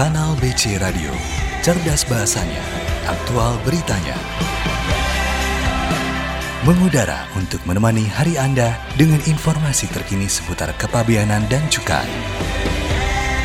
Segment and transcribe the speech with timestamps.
[0.00, 1.12] Kanal BC Radio,
[1.60, 2.64] cerdas bahasanya,
[3.04, 4.16] aktual beritanya.
[6.64, 12.08] Mengudara untuk menemani hari Anda dengan informasi terkini seputar kepabianan dan cukai.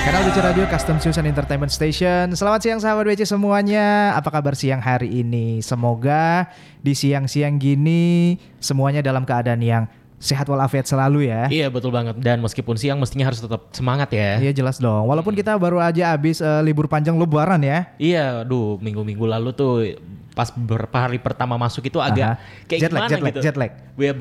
[0.08, 2.32] Kanal BC Radio Custom News and Entertainment Station.
[2.32, 4.16] Selamat siang sahabat BC semuanya.
[4.16, 5.60] Apa kabar siang hari ini?
[5.60, 6.48] Semoga
[6.80, 11.48] di siang-siang gini semuanya dalam keadaan yang sehat walafiat selalu ya.
[11.52, 14.40] Iya betul banget dan meskipun siang mestinya harus tetap semangat ya.
[14.40, 15.06] Iya jelas dong.
[15.06, 17.92] Walaupun kita baru aja habis uh, libur panjang lebaran ya.
[18.00, 19.74] Iya, aduh minggu-minggu lalu tuh
[20.36, 22.68] pas beberapa hari pertama masuk itu agak Aha.
[22.68, 23.42] kayak Jet lag, gimana jet lag, gitu.
[23.44, 23.72] jet lag.
[23.96, 24.12] Ya,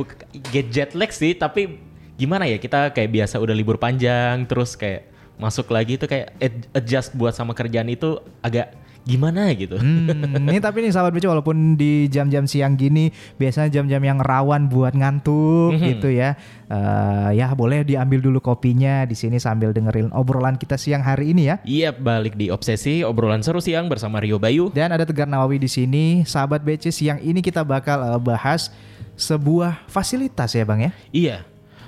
[0.54, 1.78] get jet lag sih, tapi
[2.14, 6.66] gimana ya kita kayak biasa udah libur panjang terus kayak masuk lagi tuh kayak ad-
[6.78, 8.70] adjust buat sama kerjaan itu agak
[9.04, 9.76] gimana gitu.
[9.76, 14.66] Hmm, ini tapi nih sahabat BC walaupun di jam-jam siang gini biasanya jam-jam yang rawan
[14.66, 15.84] buat ngantuk Mhm.
[15.86, 16.40] gitu ya.
[16.64, 21.52] Eh, ya boleh diambil dulu kopinya di sini sambil dengerin obrolan kita siang hari ini
[21.52, 21.60] ya.
[21.62, 24.72] Iya, balik di obsesi obrolan seru siang bersama Rio Bayu.
[24.72, 26.24] Dan ada Tegar Nawawi di sini.
[26.24, 28.72] Sahabat BC siang ini kita bakal eh, bahas
[29.14, 30.90] sebuah fasilitas ya Bang ya.
[31.12, 31.36] Iya,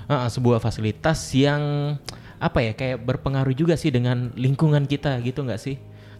[0.07, 1.97] Heeh, sebuah fasilitas yang
[2.37, 5.75] apa ya kayak berpengaruh juga sih dengan lingkungan kita gitu nggak sih?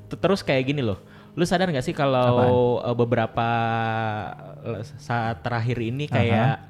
[0.07, 0.99] Terus kayak gini loh,
[1.35, 3.47] lu sadar nggak sih kalau eh, beberapa
[4.63, 6.63] eh, saat terakhir ini kayak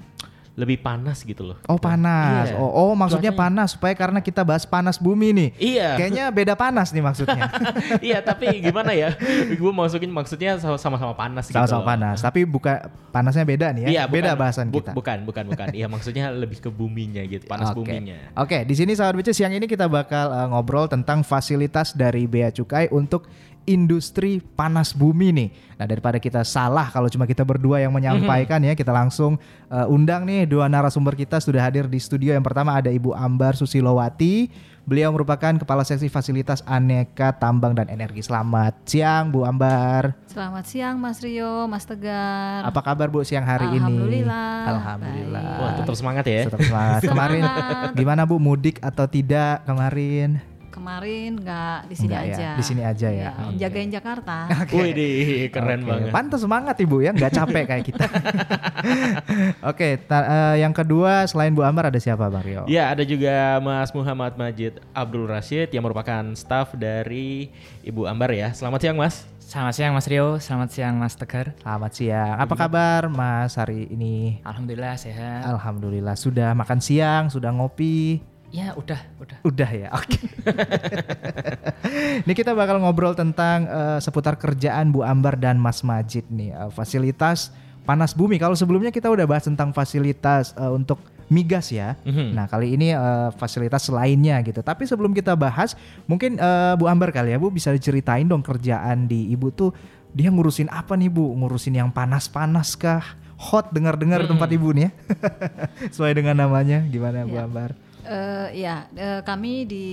[0.57, 1.57] lebih panas gitu loh?
[1.69, 2.49] Oh panas.
[2.49, 2.57] Iya.
[2.57, 3.61] Oh, oh maksudnya Cuacanya.
[3.61, 5.49] panas supaya karena kita bahas panas bumi nih.
[5.61, 5.89] Iya.
[6.01, 7.45] Kayaknya beda panas nih maksudnya.
[8.09, 9.13] iya, tapi gimana ya?
[9.53, 11.53] Gue masukin maksudnya sama-sama panas gitu.
[11.61, 11.89] Sama-sama loh.
[11.93, 13.89] panas, tapi buka panasnya beda nih ya.
[13.93, 14.91] Iya, beda bukan- bahasan bu- kita.
[14.97, 15.67] Bukan, bukan, bukan.
[15.77, 17.85] Iya, maksudnya lebih ke buminya gitu, panas Oke.
[17.85, 18.17] buminya.
[18.33, 22.89] Oke, di sini sahabat siang ini kita bakal uh, ngobrol tentang fasilitas dari Bea Cukai
[22.89, 23.29] untuk
[23.67, 25.49] industri panas bumi nih.
[25.77, 29.35] Nah, daripada kita salah kalau cuma kita berdua yang menyampaikan ya, kita langsung
[29.69, 32.33] uh, undang nih dua narasumber kita sudah hadir di studio.
[32.33, 34.49] Yang pertama ada Ibu Ambar Susilowati.
[34.87, 38.23] Beliau merupakan Kepala Seksi Fasilitas Aneka Tambang dan Energi.
[38.23, 40.15] Selamat siang Bu Ambar.
[40.31, 42.63] Selamat siang Mas Rio, Mas Tegar.
[42.63, 43.83] Apa kabar Bu siang hari ini?
[43.83, 44.63] Alhamdulillah.
[44.63, 45.43] Alhamdulillah.
[45.59, 46.47] Wah, tetap semangat ya.
[46.47, 47.01] Tetap semangat.
[47.11, 47.91] Kemarin Semangat.
[47.99, 50.39] gimana Bu mudik atau tidak kemarin?
[50.77, 52.49] Kemarin nggak di sini Enggak ya, aja.
[52.53, 53.17] di sini aja ya.
[53.17, 53.57] Iya, Oke.
[53.57, 54.37] Jagain Jakarta.
[54.77, 56.11] Wih, dih, keren Oke, banget.
[56.13, 58.05] Pantas semangat Ibu ya, nggak capek kayak kita.
[59.73, 62.69] Oke, ta- eh, yang kedua selain Bu Ambar ada siapa Bang Rio?
[62.69, 67.49] Ya, ada juga Mas Muhammad Majid Abdul Rashid yang merupakan staf dari
[67.81, 68.53] Ibu Ambar ya.
[68.53, 69.25] Selamat siang, Mas.
[69.41, 71.55] Selamat siang Mas Rio, selamat siang Mas Tegar.
[71.57, 72.35] Selamat siang.
[72.37, 74.43] Apa kabar Mas hari ini?
[74.45, 75.41] Alhamdulillah sehat.
[75.47, 78.19] Alhamdulillah sudah makan siang, sudah ngopi.
[78.57, 79.37] Ya udah, udah.
[79.45, 80.17] Udah ya, oke.
[82.25, 86.69] Ini kita bakal ngobrol tentang eh, seputar kerjaan Bu Ambar dan Mas Majid nih, eh,
[86.73, 87.53] fasilitas
[87.85, 88.41] panas bumi.
[88.41, 90.97] Kalau sebelumnya kita udah bahas tentang fasilitas eh, untuk
[91.29, 91.93] migas ya.
[92.01, 92.33] Mhm.
[92.33, 94.65] Nah kali ini eh, fasilitas lainnya gitu.
[94.65, 95.77] Tapi sebelum kita bahas,
[96.09, 99.69] mungkin eh, Bu Ambar kali ya Bu bisa diceritain dong kerjaan di Ibu tuh
[100.17, 101.29] dia ngurusin apa nih Bu?
[101.37, 103.05] Ngurusin yang panas-panas kah?
[103.37, 104.91] Hot dengar-dengar tempat Ibu nih ya.
[105.93, 107.45] Sesuai dengan namanya, gimana Bu Ya.
[107.45, 107.77] Ambar?
[108.07, 109.87] Eh, ya, eh, kami di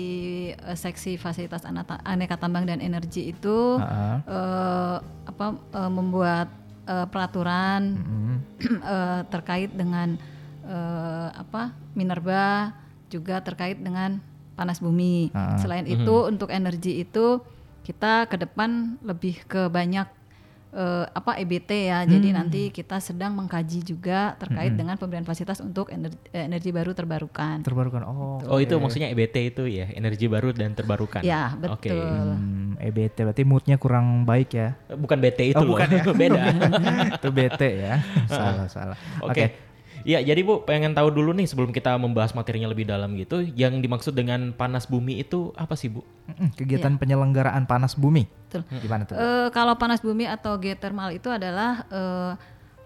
[0.49, 4.23] eh, seksi fasilitas anata- aneka tambang dan energi itu Ha-ha.
[4.23, 6.47] eh, apa eh, membuat
[6.87, 8.35] eh, peraturan Mhm.
[8.95, 10.15] eh, terkait dengan
[10.63, 12.71] eh, apa minerba
[13.09, 14.23] juga terkait dengan
[14.55, 15.35] panas bumi.
[15.35, 15.59] Ah.
[15.59, 17.43] Selain itu untuk energi itu
[17.83, 20.07] kita ke depan lebih ke banyak
[20.75, 22.03] eh, apa EBT ya.
[22.03, 26.91] Jadi nanti kita sedang mengkaji juga terkait dengan pemberian fasilitas untuk energi, eh, energi baru
[26.93, 27.62] terbarukan.
[27.62, 28.03] Terbarukan.
[28.05, 28.43] Oh.
[28.45, 31.23] Oh, itu maksudnya EBT itu ya, energi baru dan terbarukan.
[31.23, 31.89] Ya, Oke.
[31.89, 32.27] betul.
[32.34, 34.75] Hmm, EBT berarti moodnya kurang baik ya.
[34.91, 35.79] Bukan BT itu Oh, loh.
[35.79, 36.03] bukan ya?
[36.21, 36.43] Beda.
[37.19, 37.95] Itu BT ya.
[38.31, 38.97] salah salah.
[39.23, 39.74] Oke.
[40.04, 43.81] Ya, jadi Bu pengen tahu dulu nih sebelum kita membahas materinya lebih dalam gitu, yang
[43.81, 46.04] dimaksud dengan panas bumi itu apa sih, Bu?
[46.60, 48.28] Kegiatan penyelenggaraan panas bumi.
[48.28, 48.69] Betul.
[48.84, 49.16] Gimana tuh?
[49.16, 49.25] Bu?
[49.25, 52.32] Eh, kalau panas bumi atau geothermal itu adalah eh,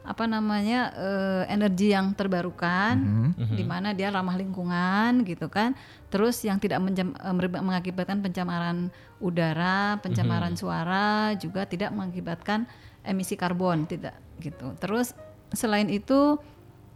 [0.07, 2.97] apa namanya eh, energi yang terbarukan,
[3.35, 5.75] di mana dia ramah lingkungan gitu kan.
[6.15, 6.79] Terus yang tidak
[7.35, 12.65] merib- mengakibatkan pencemaran udara, pencemaran suara, juga tidak mengakibatkan
[13.03, 14.71] emisi karbon, tidak gitu.
[14.79, 15.13] Terus
[15.51, 16.39] selain itu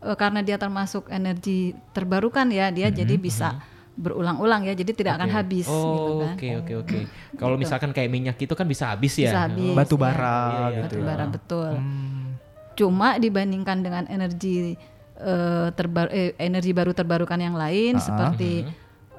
[0.03, 1.59] eh, karena dia termasuk energi
[1.91, 3.59] terbarukan ya, dia jadi bisa
[3.93, 6.33] berulang-ulang ya, jadi tidak akan habis gitu Oh, kan.
[6.35, 6.99] oke oke oke.
[7.37, 9.29] Kalau misalkan kayak minyak itu kan bisa habis ya.
[9.29, 9.75] Bisa habis.
[9.75, 10.01] Batu ya.
[10.01, 11.05] bara Iya, iya, gitu batu ya.
[11.05, 11.71] bara betul.
[11.77, 12.27] Hmm.
[12.73, 14.73] Cuma dibandingkan dengan energi
[15.15, 18.65] eh, terbaru eh, energi baru terbarukan yang lain Ah, seperti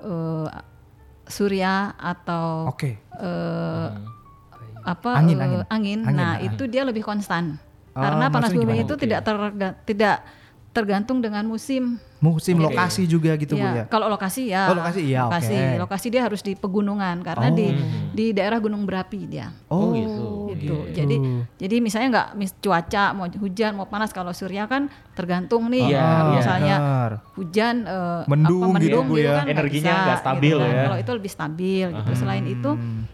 [0.01, 0.47] eh,
[1.23, 2.97] surya atau Oke.
[2.97, 3.87] eh,
[4.83, 5.61] apa Angin, eh, angin.
[5.69, 6.43] Angin, Nah, ah.
[6.43, 7.55] itu dia lebih konstan.
[7.93, 10.15] Oh, Karena panas bumi itu tidak terga, tidak
[10.73, 12.01] tergantung dengan musim.
[12.17, 13.83] Musim lokasi juga gitu Bu ya.
[13.85, 14.71] Kalau lokasi ya.
[14.71, 15.75] Oh, lokasi, iya, Lokasi, oke.
[15.77, 17.53] lokasi dia harus di pegunungan karena Oh.
[17.53, 17.67] di
[18.09, 19.51] di daerah gunung berapi dia.
[19.67, 20.49] Oh, gitu.
[20.49, 20.77] gitu.
[20.89, 21.15] Jadi
[21.59, 25.99] jadi misalnya nggak mis- cuaca mau hujan mau panas kalau surya kan tergantung nih Iya,
[25.99, 26.33] eh, iya.
[26.33, 27.11] misalnya benar.
[27.33, 29.31] hujan eh, Mendung apa, gitu, ya.
[29.35, 30.73] kan Energinya bisa, nggak stabil gitu kan.
[30.73, 30.83] ya.
[30.83, 32.11] Kalau itu lebih stabil gitu.
[32.15, 32.69] Selain itu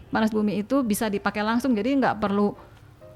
[0.08, 2.54] panas bumi itu bisa dipakai langsung jadi nggak perlu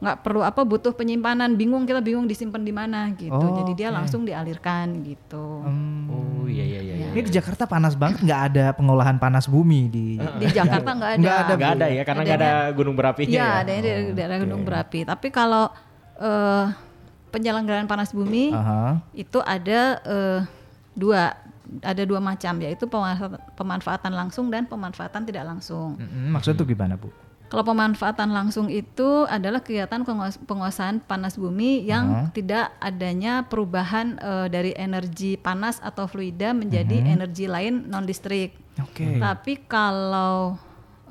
[0.04, 3.32] nggak perlu apa butuh penyimpanan bingung kita bingung disimpan di mana gitu.
[3.32, 5.64] Oh, jadi dia langsung dialirkan gitu.
[5.64, 6.04] Hmm.
[6.12, 7.08] Oh iya iya iya.
[7.16, 11.20] Ini di Jakarta panas banget nggak ada pengolahan panas bumi di Di Jakarta nggak ada.
[11.24, 13.60] Nggak ada, ada ya karena nggak ada gunung berapinya Iya, ya.
[13.64, 15.00] adanya di daerah gunung berapi.
[15.08, 15.72] Tapi kalau
[16.20, 16.66] eh,
[17.32, 19.00] penyelenggaraan panas bumi Aha.
[19.16, 20.40] itu ada eh,
[20.92, 21.34] dua
[21.80, 22.84] ada dua macam yaitu
[23.56, 25.96] pemanfaatan, langsung dan pemanfaatan tidak langsung.
[25.96, 27.08] Mm-mm, Maksudnya tuh gimana Bu?
[27.52, 34.46] Kalau pemanfaatan langsung itu adalah kegiatan penguas- penguasaan panas bumi yang tidak adanya perubahan eh,
[34.50, 38.56] dari energi panas atau fluida menjadi energi lain non listrik.
[38.80, 39.22] Oke.
[39.22, 40.58] Tapi kalau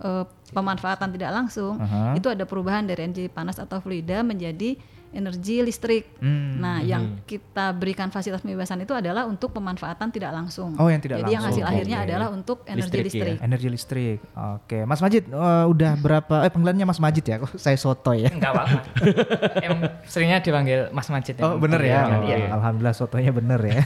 [0.03, 2.13] eh, pemanfaatan tidak langsung Aha.
[2.17, 4.77] itu ada perubahan dari energi panas atau fluida menjadi
[5.13, 6.17] energi listrik.
[6.17, 6.57] Hmm.
[6.57, 10.73] Nah, yang kita berikan fasilitas pembebasan itu adalah untuk pemanfaatan tidak langsung.
[10.75, 11.61] Oh, yang tidak Jadi yang langsung.
[11.61, 12.05] hasil akhirnya Oke.
[12.05, 13.07] adalah untuk energi Listrik ya.
[13.07, 13.37] listrik.
[13.39, 14.17] Energi listrik.
[14.57, 16.35] Oke, Mas Majid eh, udah berapa?
[16.41, 17.35] Eh panggilannya Mas Majid ya?
[17.37, 18.27] Kok saya soto ya?
[18.27, 18.79] Enggak apa-apa.
[19.65, 21.37] Emang seringnya dipanggil Mas Majid.
[21.39, 21.61] Oh emang.
[21.61, 21.93] bener ya.
[22.03, 22.47] Iya, Oh, iya.
[22.51, 23.81] Alhamdulillah sotonya bener ya.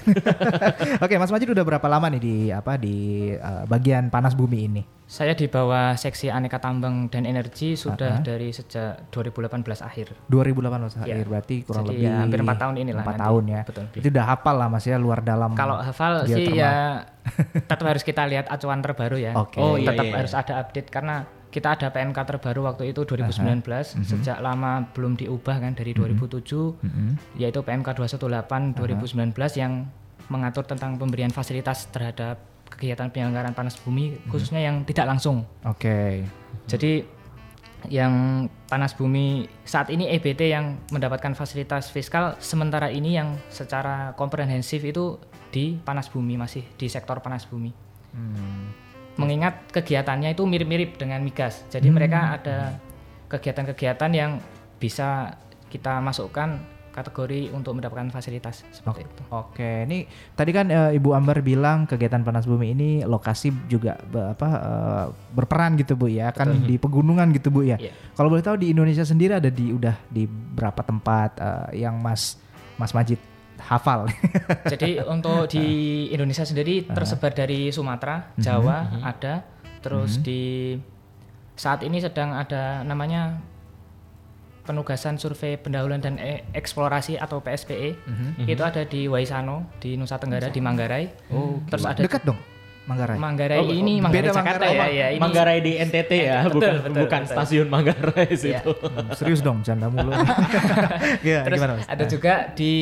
[1.04, 2.96] Oke, Mas Majid udah berapa lama nih di apa di
[3.30, 4.84] eh, bagian panas bumi ini?
[5.08, 10.12] Saya di bawah seksi aneka tambang dan energi sudah dari sejak 2018 akhir.
[10.28, 11.24] 2018 akhir Iya.
[11.24, 13.24] berarti kurang Jadi lebih ya hampir empat tahun inilah Empat nanti.
[13.24, 13.62] tahun ya.
[13.64, 13.84] Betul.
[13.96, 15.56] Itu udah hafal lah Mas ya luar dalam.
[15.56, 17.08] Kalau hafal sih ya
[17.72, 19.32] tetap harus kita lihat acuan terbaru ya.
[19.34, 19.58] Oke.
[19.58, 20.20] Oh, iya, tetap iya, iya.
[20.20, 21.16] harus ada update karena
[21.48, 24.04] kita ada PMK terbaru waktu itu 2019 Mhm.
[24.04, 27.40] sejak lama belum diubah kan dari 2007 Mhm.
[27.40, 29.88] yaitu PMK 218 2019 yang
[30.28, 34.30] mengatur tentang pemberian fasilitas terhadap kegiatan penyelenggaraan panas bumi Mhm.
[34.30, 35.48] khususnya yang tidak langsung.
[35.64, 36.28] Oke.
[36.68, 37.04] Jadi
[37.88, 44.84] yang panas bumi saat ini EBT yang mendapatkan fasilitas fiskal sementara ini yang secara komprehensif
[44.84, 45.22] itu
[45.54, 47.72] di panas bumi masih di sektor panas bumi.
[49.18, 51.66] Mengingat kegiatannya itu mirip-mirip dengan migas.
[51.74, 52.78] Jadi mereka ada
[53.30, 54.38] kegiatan-kegiatan yang
[54.78, 55.38] bisa
[55.74, 56.62] kita masukkan
[56.98, 59.22] kategori untuk mendapatkan fasilitas seperti itu.
[59.30, 64.34] Oke, ini tadi kan eh, Ibu Amber bilang kegiatan panas bumi ini lokasi juga be-
[64.34, 65.06] apa eh,
[65.38, 67.78] berperan gitu Bu ya, kan di pegunungan gitu Bu ya.
[67.78, 67.94] Iya.
[68.18, 72.42] Kalau boleh tahu di Indonesia sendiri ada di udah di berapa tempat eh, yang Mas
[72.82, 73.22] Mas Majid
[73.62, 74.10] hafal?
[74.74, 79.46] Jadi untuk di Indonesia sendiri tersebar dari Sumatera, Jawa ada,
[79.86, 80.74] terus di
[81.58, 83.42] saat ini sedang ada namanya
[84.68, 87.96] penugasan survei pendahuluan dan e- eksplorasi atau PSPE.
[88.44, 91.32] Itu ada di Waisano di Nusa Tenggara di Manggarai.
[91.32, 92.36] Oh, terus ada Dekat dong
[92.84, 93.20] Manggarai.
[93.20, 94.72] Manggarai Oh, ini oh, Manggarai beda Jakarta Manggarai.
[94.72, 95.20] ya, Oh, ya ini.
[95.20, 97.34] Manggarai di NTT ya, Betul, bukan betul, bukan betul.
[97.36, 98.72] stasiun Manggarai situ.
[98.80, 100.12] Hmm, Serius dong, canda mulu.
[101.28, 102.74] Iya, Terus gimana ada juga di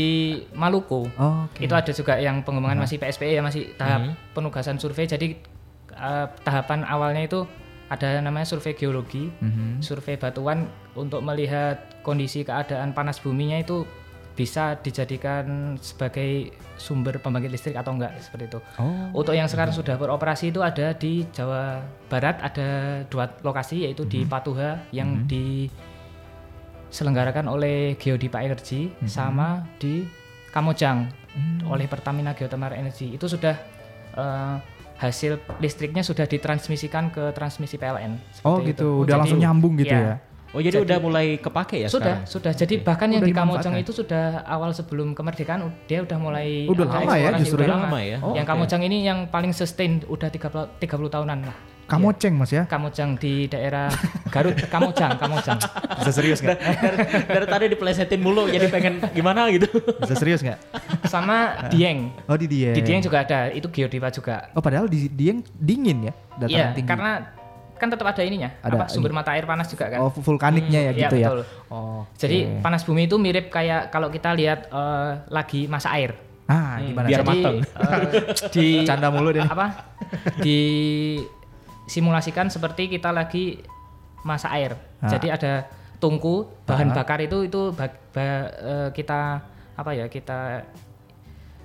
[0.53, 1.09] Maluku.
[1.15, 1.65] Oh, Oke.
[1.65, 5.05] Itu ada juga yang pengembangan masih PSPE ya masih tahap penugasan survei.
[5.05, 5.41] Jadi
[5.91, 7.49] eh, tahapan awalnya itu
[7.85, 9.81] ada namanya survei geologi, Mhm.
[9.81, 13.85] survei batuan untuk melihat kondisi keadaan panas buminya itu
[14.35, 18.59] bisa dijadikan sebagai sumber pembangkit listrik atau enggak seperti itu.
[18.75, 19.23] Oh.
[19.23, 21.79] Untuk yang sekarang sudah beroperasi itu ada di Jawa
[22.11, 22.67] Barat ada
[23.07, 25.23] dua lokasi yaitu di Patuha yang
[26.91, 30.03] diselenggarakan oleh Geodipa Energy sama di
[30.51, 31.07] Kamojang
[31.67, 33.15] oleh Pertamina Geothermal Energy.
[33.15, 33.55] Itu sudah
[34.15, 34.55] eh,
[34.95, 38.15] hasil listriknya sudah ditransmisikan ke transmisi PLN.
[38.41, 38.87] Oh gitu, itu.
[39.03, 40.15] udah Jadi- langsung nyambung gitu Iya.
[40.15, 40.15] ya.
[40.55, 42.31] Oh jadi, udah mulai kepake ya sudah, sekarang?
[42.31, 42.51] sudah.
[42.55, 46.87] Jadi bahkan yang Udah di Kamojang itu sudah awal sebelum kemerdekaan dia udah mulai Udah
[46.87, 47.75] lama ya, justru udah ya?
[47.75, 48.07] Lama ya?
[48.07, 48.47] yang Oh, oke.
[48.47, 51.57] Kamojang ini yang paling sustain udah 30 30 tahunan lah.
[51.85, 52.65] Kamu ceng Mas ya?
[52.65, 53.93] Kamojang di daerah
[54.27, 55.61] Garut, Kamojang, Kamojang.
[55.95, 56.57] Bisa serius nggak?
[56.57, 59.69] dari, dari tadi dipelesetin mulu jadi pengen gimana gitu.
[59.95, 60.57] Bisa serius nggak?
[61.05, 62.09] Sama Dieng.
[62.25, 62.73] Oh di dia.
[62.73, 64.49] Di Dieng juga ada, itu Geodipa juga.
[64.51, 67.11] Oh padahal di Dieng dingin ya, dataran Iya, karena
[67.75, 69.99] kan tetap ada ininya, Ada apa sumber mata air panas juga kan.
[69.99, 71.27] Oh vulkaniknya ya Hmm, gitu iya, ya.
[71.29, 71.41] betul.
[71.69, 72.01] Oh.
[72.15, 76.17] Jadi panas bumi itu mirip kayak kalau kita lihat eh, lagi masa air.
[76.45, 77.09] ah gimana?
[77.09, 77.57] biar Jadi, mateng.
[77.57, 77.99] eh,
[78.49, 79.41] di Canda mulu deh.
[79.43, 79.65] apa?
[80.39, 80.59] Di
[81.85, 83.61] simulasikan seperti kita lagi
[84.21, 84.73] masa air.
[84.99, 85.09] Ah.
[85.09, 86.95] Jadi ada tungku bahan Ah.
[86.97, 89.41] bakar itu itu ba- ba- eh, kita
[89.75, 90.65] apa ya kita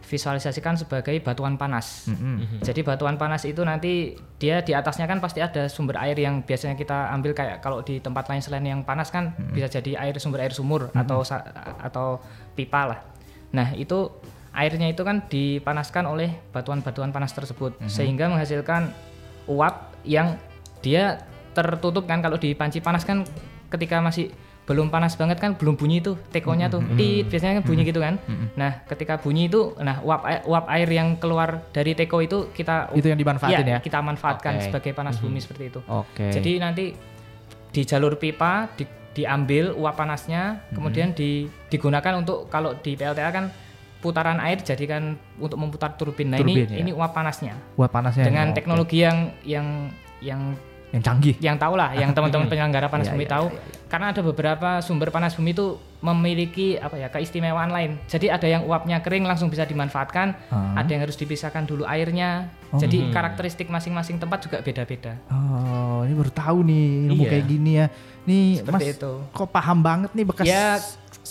[0.03, 2.11] visualisasikan sebagai batuan panas.
[2.11, 2.59] Mm-mm.
[2.67, 6.75] Jadi batuan panas itu nanti dia di atasnya kan pasti ada sumber air yang biasanya
[6.75, 10.43] kita ambil kayak kalau di tempat lain selain yang panas kan bisa jadi air sumber
[10.43, 11.47] air sumur atau sa-
[11.79, 12.19] atau
[12.53, 12.99] pipa lah.
[13.55, 14.11] Nah, itu
[14.51, 17.87] airnya itu kan dipanaskan oleh batuan-batuan panas tersebut Mhm.
[17.87, 18.91] sehingga menghasilkan
[19.47, 20.37] uap yang
[20.81, 23.27] dia tertutup kan kalau di panci panas kan
[23.69, 24.31] ketika masih
[24.65, 26.95] belum panas banget kan belum bunyi tuh tekonya tuh Mhm.
[26.95, 28.23] tit biasanya kan bunyi gitu kan
[28.55, 32.95] nah ketika bunyi itu nah uap air, uap air yang keluar dari teko itu kita
[32.95, 33.79] Itu yang dimanfaatin ya?
[33.79, 34.71] kita manfaatkan Oke.
[34.71, 36.31] sebagai panas bumi seperti itu Oke.
[36.31, 36.95] jadi nanti
[37.71, 40.71] di jalur pipa di- diambil uap panasnya, Mhm.
[40.71, 43.51] kemudian di- digunakan untuk kalau di PLTA kan
[44.01, 46.33] putaran air jadikan untuk memutar turbin.
[46.33, 46.79] Nah Turbin, ini ya.
[46.81, 48.57] ini uap panasnya buat panasnya dengan Oke.
[48.57, 49.67] teknologi yang yang
[50.19, 50.41] yang
[50.91, 51.39] yang canggih.
[51.39, 53.47] yang tahu lah, yang teman-teman penyelenggara panas Iya, bumi iya, tahu.
[53.47, 55.67] iya, Karena ada beberapa sumber panas bumi itu
[56.01, 57.95] memiliki apa ya keistimewaan lain.
[58.05, 60.75] Jadi ada yang uapnya kering langsung bisa dimanfaatkan, Ah.
[60.75, 62.51] ada yang harus dipisahkan dulu airnya.
[62.71, 62.79] Oh.
[62.79, 65.15] Jadi karakteristik masing-masing tempat juga beda-beda.
[65.31, 67.31] Oh, ini baru tahu nih ilmu Iya.
[67.31, 67.87] kayak gini ya.
[68.21, 69.13] Nih Seperti Mas itu.
[69.31, 70.75] kok paham banget nih bekas Ya,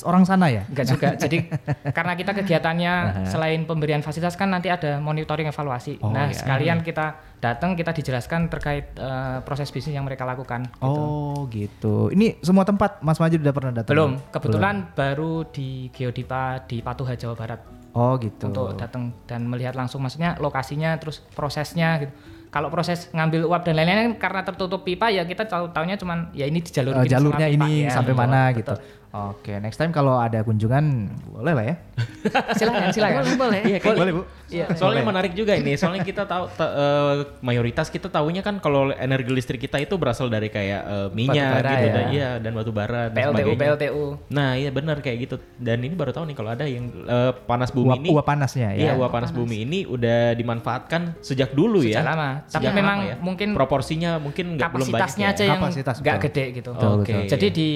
[0.03, 0.63] orang sana ya?
[0.65, 1.07] Enggak juga.
[1.23, 1.49] Jadi
[1.89, 2.93] karena kita kegiatannya
[3.25, 5.97] selain pemberian fasilitas kan nanti ada monitoring evaluasi.
[5.99, 6.35] Oh, nah, iya.
[6.35, 10.67] sekalian kita datang kita dijelaskan terkait eh, proses bisnis yang mereka lakukan.
[10.69, 10.85] gitu.
[11.01, 11.95] Oh, gitu.
[12.09, 13.91] Ini semua tempat Mas Majid udah pernah datang?
[13.91, 18.47] Belum, kebetulan baru di Geodipa di Patuha Jawa Barat Oh, gitu.
[18.47, 22.13] untuk datang dan melihat langsung maksudnya lokasinya terus prosesnya gitu.
[22.49, 26.49] Kalau proses ngambil uap dan lain-lain karena tertutup pipa ya kita tahu taunya cuman ya
[26.49, 27.65] ini di jalur gini jalurnya sama pipa.
[27.65, 28.57] ini Ya, sampai mana betul.
[28.57, 28.73] gitu.
[29.09, 31.75] Oke, next time kalau ada kunjungan boleh lah ya.
[32.59, 33.25] silakan, silakan.
[33.25, 33.59] Boleh, boleh.
[33.65, 34.21] Iya, kayaknya- boleh, Bu.
[34.49, 34.65] Iya.
[34.73, 35.73] Soalnya menarik juga ini.
[35.73, 40.25] Soalnya kita tahu ta- eh, mayoritas kita tahunya kan kalau energi listrik kita itu berasal
[40.25, 41.89] dari kayak eh, minyak Batu bara gitu ya.
[41.91, 43.61] dan iya dan batu bara dan PLTU sebagainya.
[43.67, 44.03] PLTU.
[44.29, 45.35] Nah, iya benar kayak gitu.
[45.55, 48.07] Dan ini baru tahu nih kalau ada yang eh, panas bumi Uap, ini.
[48.13, 48.77] uap panasnya ya.
[48.77, 52.09] Iya, uap panas bumi ini udah dimanfaatkan sejak dulu Sejak ya.
[52.09, 52.29] lama.
[52.43, 53.15] Tapi Sejak memang lama ya.
[53.17, 55.33] mungkin proporsinya mungkin nggak belum banyak kapasitasnya ya.
[55.33, 55.61] aja yang
[55.97, 56.69] nggak gede gitu.
[56.73, 57.25] Oke.
[57.25, 57.69] Jadi di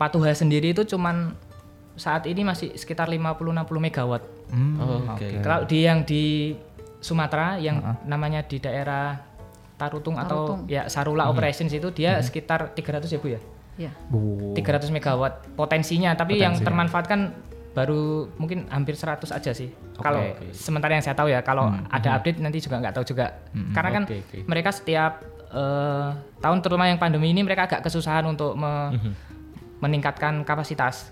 [0.00, 1.36] Patuha sendiri itu cuman
[1.92, 3.36] saat ini masih sekitar 50-60
[3.76, 4.24] megawatt.
[4.48, 5.28] Hmm, Oh, Oke.
[5.38, 6.56] Kalau di yang di
[6.98, 9.20] Sumatera yang namanya di daerah
[9.76, 10.60] Tarutung, atau Tarutung.
[10.66, 11.32] ya Sarula Hmm.
[11.32, 13.40] Operations itu dia sekitar 300 ya Bu ya.
[13.76, 13.92] Ya.
[14.08, 14.52] Bu.
[14.52, 16.64] 300 megawatt potensinya, tapi yang Potensinya.
[16.66, 17.20] termanfaatkan
[17.70, 19.68] baru mungkin hampir 100 aja sih.
[19.96, 20.52] Kalau oke.
[20.52, 23.40] sementara yang saya tahu ya, kalau ada update nanti juga nggak tahu juga.
[23.72, 24.44] Karena kan oke.
[24.44, 28.92] mereka setiap eh, tahun terutama yang pandemi ini mereka agak kesusahan untuk me-
[29.80, 31.10] meningkatkan kapasitas.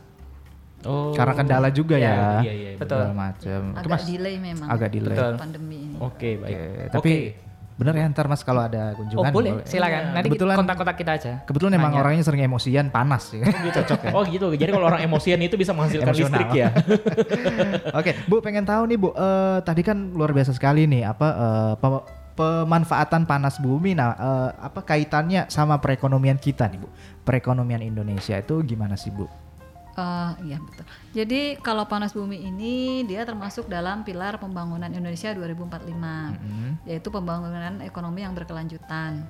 [0.80, 1.10] Oh.
[1.10, 2.16] Karena kendala juga Iya, ya.
[2.40, 3.02] iya, iya, betul.
[3.02, 3.60] Segala macam.
[3.74, 4.04] Agak Mas.
[4.06, 4.68] delay memang.
[4.70, 5.10] Agak delay.
[5.10, 5.32] Betul.
[5.34, 5.96] Pandemi ini.
[5.98, 6.54] Oke, baik.
[6.54, 7.12] Oke, tapi
[7.78, 10.02] bener ya ntar Mas kalau ada Oh kunjungan boleh, silakan.
[10.12, 11.32] Nanti Kebetulan- kontak-kontak kita aja.
[11.42, 12.02] Kebetulan emang Nanya.
[12.04, 13.42] orangnya sering emosian panas ya.
[13.74, 14.10] Cocok ya.
[14.18, 14.46] Oh gitu.
[14.52, 16.30] Jadi kalau orang emosian itu bisa menghasilkan Emosional.
[16.38, 16.68] listrik ya.
[17.98, 21.72] Oke, Bu pengen tahu nih Bu, eh, tadi kan luar biasa sekali nih apa eh,
[21.76, 22.04] pe-
[22.38, 23.98] pemanfaatan panas bumi.
[23.98, 26.88] Nah, eh, apa kaitannya sama perekonomian kita nih Bu?
[27.26, 29.26] Perekonomian Indonesia itu gimana sih Bu?
[29.98, 30.86] Eh, iya betul.
[31.10, 38.22] Jadi kalau panas bumi ini dia termasuk dalam pilar pembangunan Indonesia 2045, yaitu pembangunan ekonomi
[38.22, 39.26] yang berkelanjutan,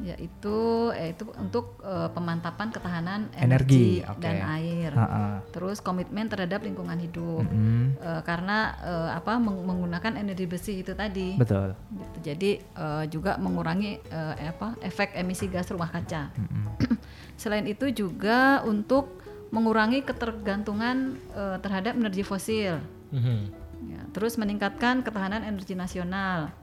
[0.00, 0.56] yaitu
[0.90, 4.18] yaitu untuk eh, pemantapan ketahanan Energi, energi, oke.
[4.18, 4.90] dan air.
[4.90, 5.44] Ha-ha.
[5.48, 10.92] Terus komitmen terhadap lingkungan hidup, Mm, Eh, karena eh, apa meng- menggunakan energi bersih itu
[10.92, 11.36] tadi.
[11.36, 11.76] betul.
[11.90, 12.16] Gitu.
[12.24, 16.32] Jadi eh, juga mengurangi eh, apa efek emisi gas rumah kaca.
[17.36, 19.20] Selain itu juga untuk
[19.50, 20.96] mengurangi ketergantungan
[21.30, 22.80] eh, terhadap energi fosil.
[23.10, 23.60] Mhm.
[23.84, 26.54] Ya, terus meningkatkan ketahanan energi nasional.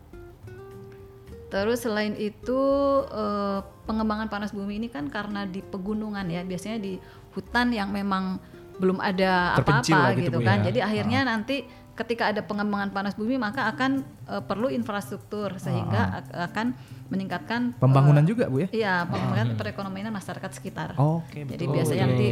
[1.50, 2.62] Terus selain itu
[3.10, 7.02] eh, pengembangan panas bumi ini kan karena di pegunungan ya, biasanya di
[7.34, 8.38] hutan yang memang
[8.80, 10.64] belum ada apa-apa gitu, gitu, kan.
[10.64, 10.72] ya.
[10.72, 11.68] Jadi akhirnya nanti
[12.00, 16.68] ketika ada pengembangan panas bumi maka akan eh, perlu infrastruktur sehingga ak- akan
[17.10, 18.70] meningkatkan Pembangunan juga Bu ya?
[18.70, 20.94] Iya, pengembangan perekonomian masyarakat sekitar.
[20.96, 21.76] Oke, Jadi betul.
[21.76, 22.28] biasanya nanti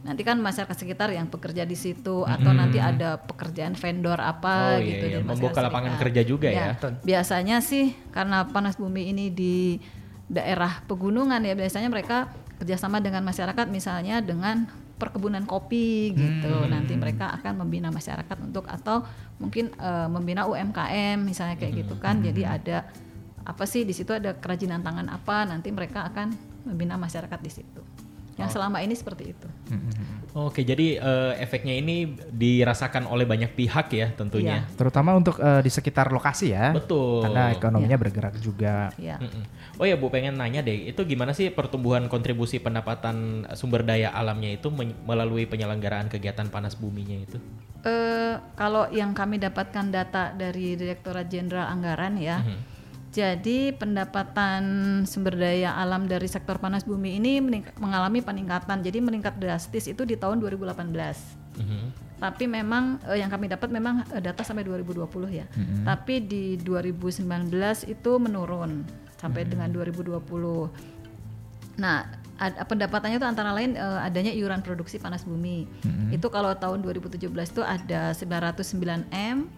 [0.00, 4.80] nanti kan masyarakat sekitar yang bekerja di situ atau nanti ada pekerjaan vendor Oh, apa
[4.80, 5.14] iya, gitu iya.
[5.18, 6.02] dari Membuka lapangan sekitar.
[6.08, 6.72] kerja juga ya.
[7.00, 9.76] Biasanya sih karena panas bumi ini di
[10.24, 14.64] daerah pegunungan ya biasanya mereka kerjasama dengan masyarakat misalnya dengan
[14.96, 16.48] perkebunan kopi gitu.
[16.64, 16.70] Hmm.
[16.70, 19.04] Nanti mereka akan membina masyarakat untuk atau
[19.36, 22.02] mungkin eh, membina UMKM misalnya kayak gitu Hmm.
[22.02, 22.16] kan.
[22.20, 22.88] Jadi ada
[23.40, 26.32] apa sih di situ ada kerajinan tangan apa nanti mereka akan
[26.64, 27.80] membina masyarakat di situ.
[28.40, 28.48] Oh.
[28.48, 29.48] Yang selama ini seperti itu.
[30.32, 34.64] Oke, jadi eh, efeknya ini dirasakan oleh banyak pihak ya tentunya.
[34.78, 36.72] Terutama untuk eh, di sekitar lokasi ya.
[36.72, 37.28] Betul.
[37.28, 38.88] Karena ekonominya bergerak juga.
[38.96, 39.20] Ya.
[39.76, 44.56] Oh ya Bu, pengen nanya deh, itu gimana sih pertumbuhan kontribusi pendapatan sumber daya alamnya
[44.56, 44.72] itu
[45.04, 47.36] melalui penyelenggaraan kegiatan panas buminya itu?
[47.80, 52.44] Eh, kalau yang kami dapatkan data dari Direktorat Jenderal Anggaran ya,
[53.10, 54.62] jadi pendapatan
[55.02, 57.42] sumber daya alam dari sektor panas bumi ini
[57.82, 58.86] mengalami peningkatan.
[58.86, 61.18] Jadi meningkat drastis itu di tahun 2018.
[61.58, 61.86] Mhm.
[62.22, 65.46] Tapi memang eh, yang kami dapat memang eh, data sampai 2020 ya.
[65.82, 67.50] Tapi di 2019
[67.90, 68.86] itu menurun
[69.18, 70.22] sampai dengan 2020.
[71.82, 72.06] Nah,
[72.38, 75.66] ad- pendapatannya itu antara lain eh, adanya iuran produksi panas bumi.
[76.14, 79.50] Itu kalau tahun 2017 itu ada 909 M.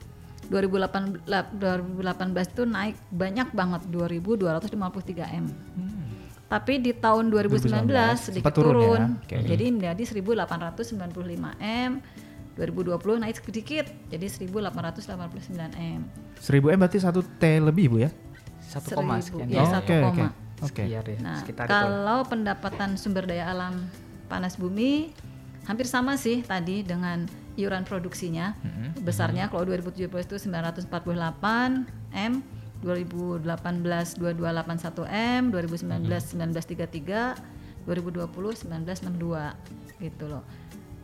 [0.52, 2.12] 2018 la- 2018
[2.46, 5.48] itu naik banyak banget 2253 M.
[6.44, 9.00] Tapi di tahun 2019, 2019 sedikit turun turun.
[9.00, 9.06] ya.
[9.18, 9.36] Oke.
[9.42, 11.92] Jadi menjadi 1895 M.
[12.52, 16.00] 2020 naik sedikit jadi 1889 M.
[16.36, 18.12] 1000 M berarti satu T lebih Bu ya?
[18.62, 20.04] satu koma Seribu, sekian ya, Oh, satu Oke oke.
[20.12, 20.28] koma.
[20.62, 20.82] Oke.
[20.84, 21.72] Sekian ya, Nah, sekitar itu.
[21.74, 23.84] kalau pendapatan sumber daya alam
[24.26, 25.12] panas bumi
[25.62, 27.24] hampir sama sih tadi dengan
[27.56, 28.56] iuran produksinya.
[29.00, 30.88] Besarnya kalau 2017 itu 948
[32.12, 32.32] M,
[32.82, 37.36] 2018 2281 M, 2019 1933,
[37.86, 40.42] 2020 1962 gitu loh.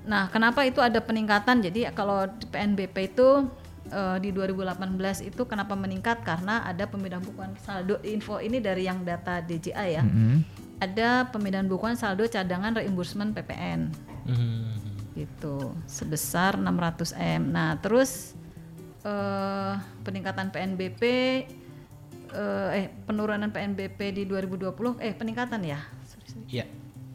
[0.09, 1.61] Nah, kenapa itu ada peningkatan?
[1.61, 3.47] Jadi kalau PNBP itu
[3.93, 6.25] eh, di 2018 itu kenapa meningkat?
[6.25, 10.03] Karena ada pemindahan bukuan saldo info ini dari yang data DJA ya.
[10.03, 10.37] Mhm.
[10.79, 13.91] Ada pemindahan bukuan saldo cadangan reimbursement PPN
[14.29, 14.88] Hmm.
[15.19, 17.51] Gitu sebesar 600 M.
[17.51, 18.39] Nah, terus
[19.03, 21.03] eh peningkatan PNBP
[22.29, 25.81] eh, eh penurunan PNBP di 2020 eh peningkatan ya.
[26.05, 26.47] Sorry, sorry.
[26.49, 26.65] Iya.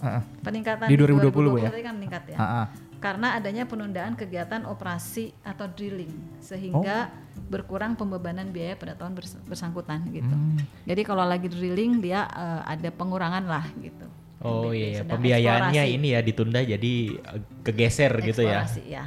[0.04, 0.22] Heeh.
[0.44, 1.70] Peningkatan Di 2020 ya?
[1.72, 2.38] tadi kan meningkat ya.
[2.38, 2.68] Ah, ah.
[3.00, 7.42] Karena adanya penundaan kegiatan operasi atau drilling sehingga Oh.
[7.52, 10.32] berkurang pembebanan biaya pada tahun bers- bersangkutan gitu.
[10.32, 10.56] Hmm.
[10.88, 14.08] Jadi kalau lagi drilling dia eh, ada pengurangan lah gitu.
[14.44, 14.76] Oh PNBP.
[14.76, 14.98] iya, iya.
[15.00, 15.98] Sedang pembiayaannya eksplorasi.
[15.98, 18.68] ini ya ditunda jadi eh, kegeser gitu ya.
[18.84, 19.04] Ya.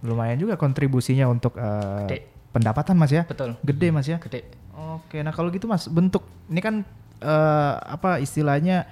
[0.00, 2.18] Lumayan juga kontribusinya untuk eh, Gede.
[2.50, 3.22] pendapatan Mas ya?
[3.22, 3.54] Betul.
[3.60, 4.16] Gede Mas ya?
[4.16, 4.48] Gede.
[4.72, 6.74] Oke, nah kalau gitu Mas, bentuk ini kan
[7.18, 8.86] eh, apa istilahnya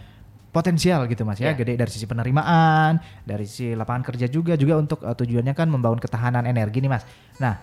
[0.50, 1.54] potensial gitu Mas ya, Ya.
[1.54, 5.96] gede dari sisi penerimaan, dari sisi lapangan kerja juga, juga untuk eh, tujuannya kan membangun
[5.96, 7.04] ketahanan energi nih Mas.
[7.38, 7.56] Nah,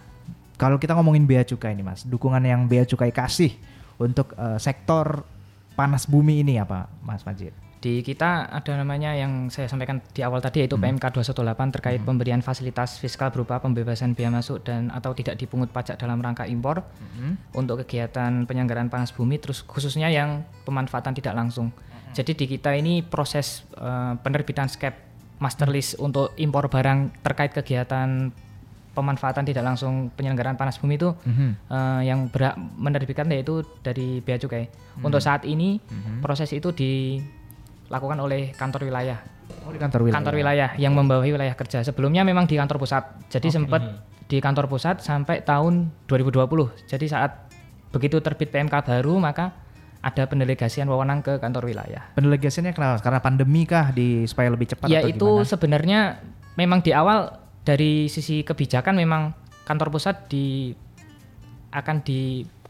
[0.56, 3.54] kalau kita ngomongin bea cukai nih Mas, dukungan yang bea cukai kasih
[3.98, 5.22] untuk eh, sektor
[5.74, 7.52] panas bumi ini apa Mas Majid?
[7.84, 11.36] Di kita ada namanya yang saya sampaikan di awal tadi yaitu PMK 218
[11.76, 16.48] terkait pemberian fasilitas fiskal berupa pembebasan biaya masuk dan atau tidak dipungut pajak dalam rangka
[16.48, 16.80] impor.
[17.52, 21.76] Untuk kegiatan penyelenggaraan panas bumi terus khususnya yang pemanfaatan tidak langsung.
[22.16, 24.96] Jadi di kita ini proses eh, penerbitan skep
[25.44, 28.32] master list untuk impor barang terkait kegiatan
[28.96, 31.12] pemanfaatan tidak langsung penyelenggaraan panas bumi itu
[31.68, 34.72] eh, yang berhak menerbitkan yaitu dari bea cukai.
[35.04, 35.84] Untuk saat ini
[36.24, 36.72] proses itu
[37.88, 39.20] dilakukan oleh kantor wilayah.
[39.64, 40.18] Oh di kantor wilayah.
[40.20, 41.84] Kantor wilayah yang membawahi wilayah kerja.
[41.84, 43.04] Sebelumnya memang di kantor pusat.
[43.32, 43.82] Jadi sempat
[44.28, 46.48] di kantor pusat sampai tahun 2020.
[46.88, 47.52] Jadi saat
[47.94, 49.54] begitu terbit PMK baru maka
[50.04, 52.12] ada pendelegasian wewenang ke kantor wilayah.
[52.18, 53.00] Pendelegasiannya kenapa?
[53.00, 55.48] Karena pandemi kah di supaya lebih cepat Ya atau itu gimana?
[55.48, 56.00] sebenarnya
[56.60, 59.32] memang di awal dari sisi kebijakan memang
[59.64, 60.76] kantor pusat di
[61.72, 62.04] akan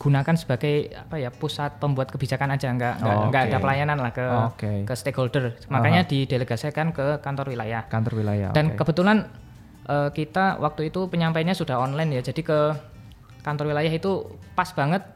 [0.04, 3.50] digunakan sebagai apa ya pusat pembuat kebijakan aja nggak nggak Oh, nggak oke.
[3.50, 4.72] ada pelayanan lah ke Oke.
[4.84, 8.52] ke stakeholder makanya didelegasikan ke kantor wilayah kantor wilayah.
[8.52, 8.84] dan oke.
[8.84, 9.32] kebetulan
[9.88, 12.60] eh, kita waktu itu penyampaiannya sudah online ya jadi ke
[13.48, 15.08] kantor wilayah itu pas banget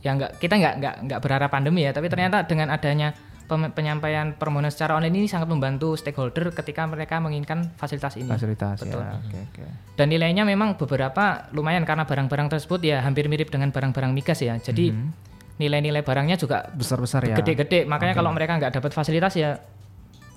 [0.00, 3.12] ya nggak kita nggak nggak nggak berharap pandemi ya tapi ternyata dengan adanya
[3.50, 9.02] penyampaian permohonan secara online ini sangat membantu stakeholder ketika mereka menginginkan fasilitas ini fasilitas Betul.
[9.02, 9.18] ya.
[9.18, 9.62] Oke oke.
[9.98, 14.54] dan nilainya memang beberapa lumayan karena barang-barang tersebut ya hampir mirip dengan barang-barang migas ya
[14.60, 14.94] jadi
[15.60, 17.36] nilai-nilai barangnya juga Besar-besar ya.
[17.36, 19.60] gede-gede makanya kalau mereka nggak dapat fasilitas ya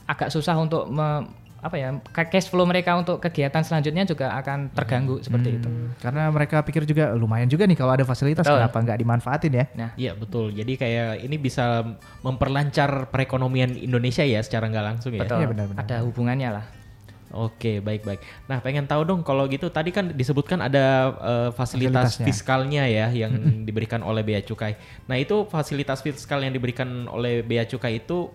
[0.03, 1.23] agak susah untuk me-
[1.63, 5.95] apa ya ca- cash flow mereka untuk kegiatan selanjutnya juga akan terganggu seperti itu Hmm,
[5.95, 8.59] Karena mereka pikir juga lumayan juga nih kalau ada fasilitas Betul.
[8.59, 9.65] kenapa nggak dimanfaatin ya?
[9.73, 10.51] nah Iya betul.
[10.51, 11.87] Jadi kayak ini bisa
[12.19, 15.23] memperlancar perekonomian Indonesia ya secara nggak langsung ya.
[15.23, 15.79] betul benar-benar.
[15.79, 16.65] ada hubungannya lah
[17.33, 18.21] Oke baik baik.
[18.45, 20.85] Nah pengen tahu dong kalau gitu tadi kan disebutkan ada
[21.17, 23.33] eh, fasilitas fiskalnya ya yang
[23.67, 24.77] diberikan oleh bea cukai.
[25.09, 28.29] Nah itu fasilitas fiskal yang diberikan oleh bea cukai itu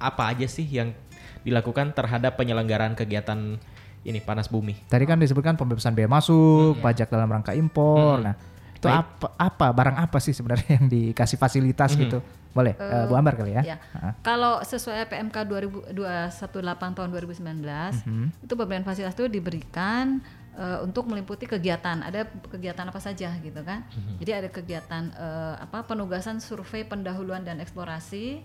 [0.00, 0.96] apa aja sih yang
[1.42, 3.58] dilakukan terhadap penyelenggaraan kegiatan
[4.00, 4.76] ini panas bumi?
[4.88, 8.20] Tadi kan disebutkan pembebasan biaya masuk, pajak dalam rangka impor.
[8.20, 8.34] Nah,
[8.72, 8.96] itu Baik.
[9.04, 12.24] apa apa barang apa sih sebenarnya yang dikasih fasilitas gitu?
[12.50, 13.62] Boleh eh, Bu Ambar kali ya?
[13.62, 13.76] Ya.
[13.94, 14.16] Ah.
[14.24, 18.26] Kalau sesuai PMK 2218 tahun 2019, Mhm.
[18.42, 20.18] itu pemberian fasilitas itu diberikan
[20.50, 22.02] eh, untuk meliputi kegiatan.
[22.02, 23.86] Ada kegiatan apa saja gitu kan?
[23.86, 24.18] Mhm.
[24.18, 28.42] Jadi ada kegiatan eh, apa penugasan survei pendahuluan dan eksplorasi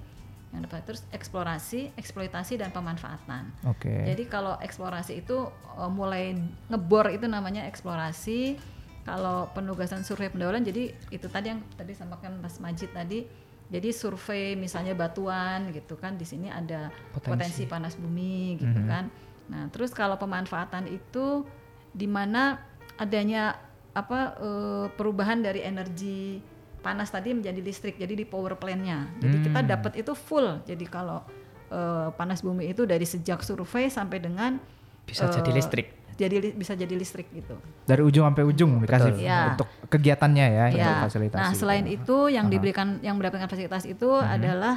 [0.56, 3.52] yang dapat terus eksplorasi, eksploitasi dan pemanfaatan.
[3.68, 3.92] Oke.
[4.08, 6.32] Jadi kalau eksplorasi itu eh, mulai
[6.72, 8.56] ngebor itu namanya eksplorasi.
[9.06, 13.28] Kalau penugasan survei pendahuluan jadi itu tadi yang tadi sampaikan Mas Majid tadi.
[13.66, 19.10] Jadi survei misalnya batuan gitu kan di sini ada potensi, panas bumi gitu kan.
[19.50, 21.46] Nah, terus kalau pemanfaatan itu
[21.94, 22.62] di mana
[22.98, 23.58] adanya
[23.94, 26.42] apa eh, perubahan dari energi
[26.86, 29.70] panas tadi menjadi listrik jadi di power plant-nya jadi kita Hmm.
[29.74, 31.26] dapat itu full jadi kalau
[31.68, 34.62] eh, panas bumi itu dari sejak survei sampai dengan
[35.04, 35.88] Bisa eh, jadi listrik.
[36.16, 39.52] jadi li- bisa jadi listrik gitu Dari ujung sampai ujung dikasih Iya.
[39.52, 41.02] untuk kegiatannya ya, untuk Ya.
[41.02, 41.42] fasilitasi.
[41.42, 44.30] Nah, selain itu yang diberikan yang mendapatkan fasilitas itu Mhm.
[44.32, 44.76] adalah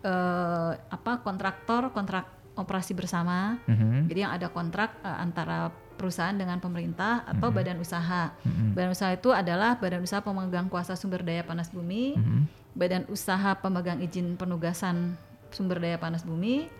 [0.00, 2.24] eh, apa kontraktor kontrak
[2.60, 3.56] operasi bersama.
[3.64, 4.06] Mhm.
[4.06, 7.56] Jadi yang ada kontrak eh, antara perusahaan dengan pemerintah atau Mhm.
[7.56, 8.32] badan usaha.
[8.72, 12.40] Badan usaha itu adalah badan usaha pemegang kuasa sumber daya panas bumi, Mhm.
[12.72, 15.16] badan usaha pemegang izin penugasan
[15.50, 16.72] sumber daya panas bumi,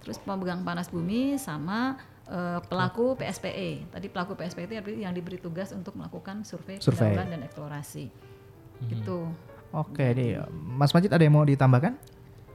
[0.00, 3.86] terus pemegang panas bumi sama eh, pelaku PSPE.
[3.88, 7.14] Tadi pelaku PSPE itu yang diberi tugas untuk melakukan survei, Survei.
[7.14, 8.10] pendahuluan dan eksplorasi.
[8.82, 9.30] Gitu.
[9.70, 11.94] Oke, nih Mas Majid ada yang mau ditambahkan?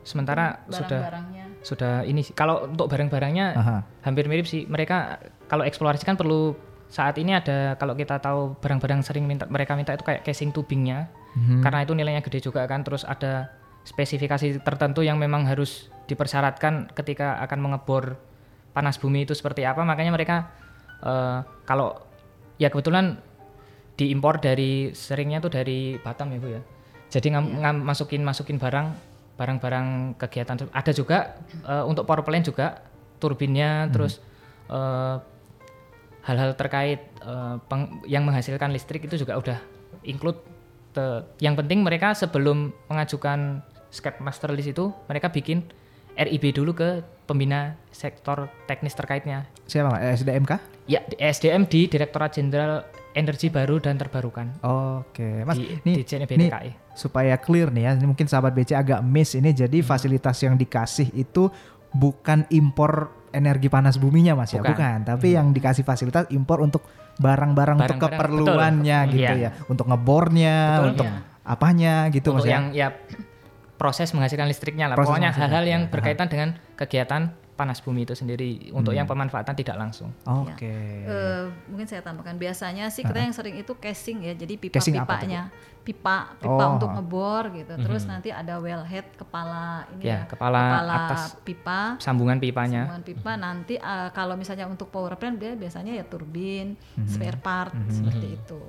[0.02, 1.46] Sementara sudah Barang-barangnya.
[1.62, 2.34] Sudah ini sih.
[2.34, 3.78] Kalau untuk barang-barangnya Aha.
[4.02, 4.66] hampir mirip sih.
[4.66, 6.54] Mereka kalau eksplorasi kan perlu
[6.88, 11.08] saat ini ada kalau kita tahu barang-barang sering minta mereka minta itu kayak casing tubingnya
[11.32, 11.64] Mhm.
[11.64, 13.48] karena itu nilainya gede juga kan terus ada
[13.88, 18.20] spesifikasi tertentu yang memang harus dipersyaratkan ketika akan mengebor
[18.76, 20.52] panas bumi itu seperti apa makanya mereka
[21.00, 21.96] eh, kalau
[22.60, 23.24] ya kebetulan
[23.96, 26.62] diimpor dari seringnya tuh dari Batam ya Bu ya
[27.08, 28.92] jadi ngam, ngam- masukin masukin barang
[29.42, 29.88] barang-barang
[30.22, 32.78] kegiatan ada juga eh, untuk power plant juga
[33.18, 34.22] turbinnya terus
[34.68, 35.18] eh,
[36.22, 39.58] hal-hal terkait eh, peng- yang menghasilkan listrik itu juga udah
[40.04, 40.38] include
[40.94, 45.66] te- yang penting mereka sebelum mengajukan skep master list itu mereka bikin
[46.14, 46.90] RIB dulu ke
[47.24, 50.22] pembina sektor teknis terkaitnya Siapa Mas?
[50.22, 50.52] SDMK?
[50.86, 55.56] ya di- SDM di Direktorat Jenderal Energi Baru dan Terbarukan Oke, Mas.
[55.56, 56.81] di, nih, di BTKI.
[56.94, 59.52] Supaya clear nih ya, ini mungkin sahabat BC agak miss ini.
[59.52, 59.88] Jadi Hmm.
[59.88, 61.48] fasilitas yang dikasih itu
[61.92, 64.76] bukan impor energi panas buminya Mas ya, Bukan.
[64.76, 64.98] bukan.
[65.08, 66.84] Tapi yang dikasih fasilitas impor untuk
[67.16, 69.14] barang-barang untuk keperluannya betul.
[69.14, 69.44] gitu Iya.
[69.48, 70.90] ya, untuk ngebornya, Betul.
[70.92, 71.20] untuk Iya.
[71.44, 72.52] apanya gitu untuk Mas ya.
[72.52, 72.88] yang ya
[73.76, 74.96] proses menghasilkan listriknya lah.
[74.96, 75.90] Proses Pokoknya hal-hal yang ya.
[75.90, 80.10] berkaitan dengan kegiatan panas bumi itu sendiri untuk yang pemanfaatan tidak langsung.
[80.26, 80.66] Oke.
[81.06, 82.34] Eh, mungkin saya tambahkan.
[82.36, 84.34] Biasanya sih kita yang sering itu casing ya.
[84.34, 85.42] Jadi pipa Casing apa tuh, pipanya
[85.82, 86.74] pipa pipa Oh.
[86.76, 87.74] untuk ngebor gitu.
[87.76, 91.98] Terus nanti ada wellhead kepala ini Ya, ya, kepala atas pipa.
[91.98, 92.86] Sambungan pipanya.
[92.86, 93.32] sambungan pipa.
[93.36, 97.06] Nanti eh, kalau misalnya untuk power plant dia biasanya ya turbin Mhm.
[97.08, 98.60] spare part seperti itu.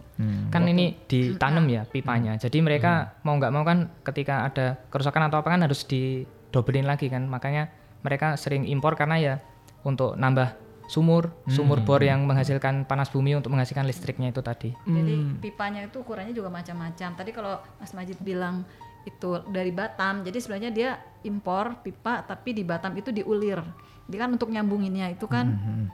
[0.48, 2.36] Kan ini ditanam ya pipanya.
[2.36, 7.06] Jadi mereka mau nggak mau kan ketika ada kerusakan atau apa kan harus didobelin lagi
[7.06, 7.24] kan.
[7.24, 7.68] Makanya
[8.02, 9.34] mereka sering impor karena ya
[9.82, 10.54] untuk nambah
[10.90, 14.70] sumur, sumur bor yang menghasilkan panas bumi untuk menghasilkan listriknya itu tadi.
[14.84, 17.16] Jadi pipanya itu ukurannya juga macam-macam.
[17.16, 18.66] Tadi kalau Mas Majid bilang
[19.08, 20.90] itu dari Batam, jadi sebenarnya dia
[21.24, 23.62] impor pipa tapi di Batam itu diulir.
[24.02, 25.46] Jadi kan untuk nyambunginnya itu kan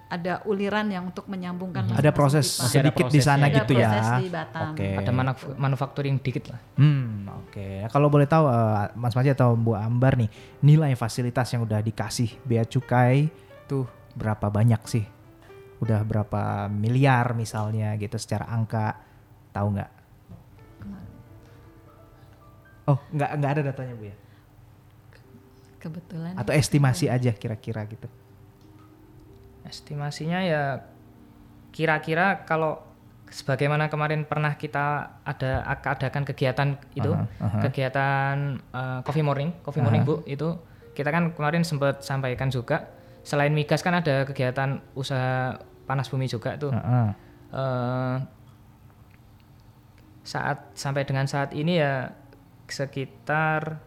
[0.08, 2.58] ada uliran yang untuk menyambungkan Ada masing-masing proses pipa.
[2.58, 3.88] Ada sedikit di sana Ada gitu ya.
[3.88, 4.72] proses di Batam.
[4.72, 4.88] Oke.
[4.96, 6.60] Ada manuf- manufacturing dikit lah.
[6.74, 7.84] Hmm, oke.
[7.84, 10.26] Nah, Kalau boleh tahu eh, Mas Majid atau Bu Ambar nih,
[10.60, 13.28] nilai fasilitas yang udah dikasih bea cukai
[13.64, 13.84] tuh
[14.16, 15.04] berapa banyak sih?
[15.78, 18.98] Udah berapa miliar misalnya gitu secara angka?
[19.52, 19.90] Tahu nggak?
[22.88, 24.16] Oh, nggak nggak ada datanya Bu ya?
[25.78, 26.34] Kebetulan.
[26.34, 28.10] Atau estimasi aja kira-kira gitu.
[29.62, 30.82] Estimasinya ya
[31.70, 32.82] kira-kira kalau
[33.28, 37.58] sebagaimana kemarin pernah kita ada adakan kegiatan itu, Aha, aha.
[37.68, 40.56] kegiatan eh, coffee morning, coffee morning Bu, itu
[40.96, 42.90] kita kan kemarin sempat sampaikan juga
[43.22, 46.72] selain migas kan ada kegiatan usaha panas bumi juga tuh.
[46.72, 47.08] Heeh.
[47.52, 48.16] Eh,
[50.28, 52.12] saat sampai dengan saat ini ya
[52.68, 53.80] sekitar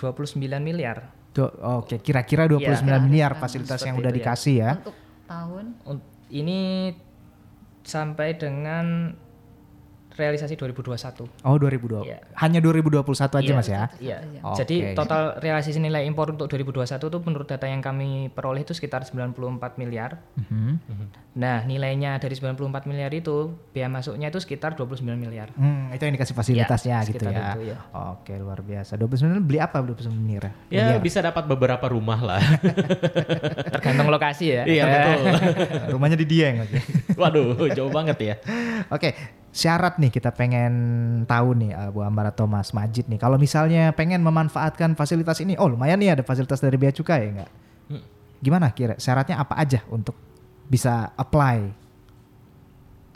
[0.00, 1.12] 29 miliar.
[1.62, 4.16] Oke, kira-kira 29 Iya, miliar seperti fasilitas yang udah ya.
[4.18, 4.70] dikasih ya.
[4.80, 4.96] Untuk
[5.28, 6.60] tahun Un- Ini
[7.82, 9.10] sampai dengan
[10.20, 11.24] realisasi 2021.
[11.42, 12.04] Oh, 2020.
[12.04, 12.18] Iya.
[12.36, 13.00] Hanya 2021
[13.32, 13.56] aja Iya.
[13.56, 13.82] Mas ya.
[13.96, 14.18] Iya.
[14.44, 14.60] Oke.
[14.60, 19.02] Jadi total realisasi nilai impor untuk 2021 itu menurut data yang kami peroleh itu sekitar
[19.02, 20.20] 94 miliar.
[20.36, 20.76] Mhm.
[21.30, 25.54] Nah, nilainya dari 94 miliar itu biaya masuknya itu sekitar 29 miliar.
[25.54, 27.54] Hmm, itu yang dikasih fasilitasnya Ya, gitu ya.
[27.54, 27.78] itu, ya.
[28.12, 28.98] Oke, luar biasa.
[28.98, 30.50] 29 beli apa 29 miliar?
[30.68, 30.98] Ya Miliar.
[30.98, 32.42] bisa dapat beberapa rumah lah.
[33.74, 34.62] Tergantung lokasi ya.
[34.66, 35.18] iya betul.
[35.94, 36.66] Rumahnya di Dieng.
[37.14, 38.34] Waduh, jauh banget ya.
[38.90, 39.14] Oke,
[39.50, 40.72] syarat nih kita pengen
[41.26, 43.18] tahu nih uh, Bu Ambar atau Mas Majid nih.
[43.18, 47.30] Kalau misalnya pengen memanfaatkan fasilitas ini, oh lumayan nih ada fasilitas dari Bea Cukai ya
[47.34, 47.50] enggak?
[47.90, 48.04] Hmm.
[48.38, 50.14] Gimana kira syaratnya apa aja untuk
[50.70, 51.80] bisa apply?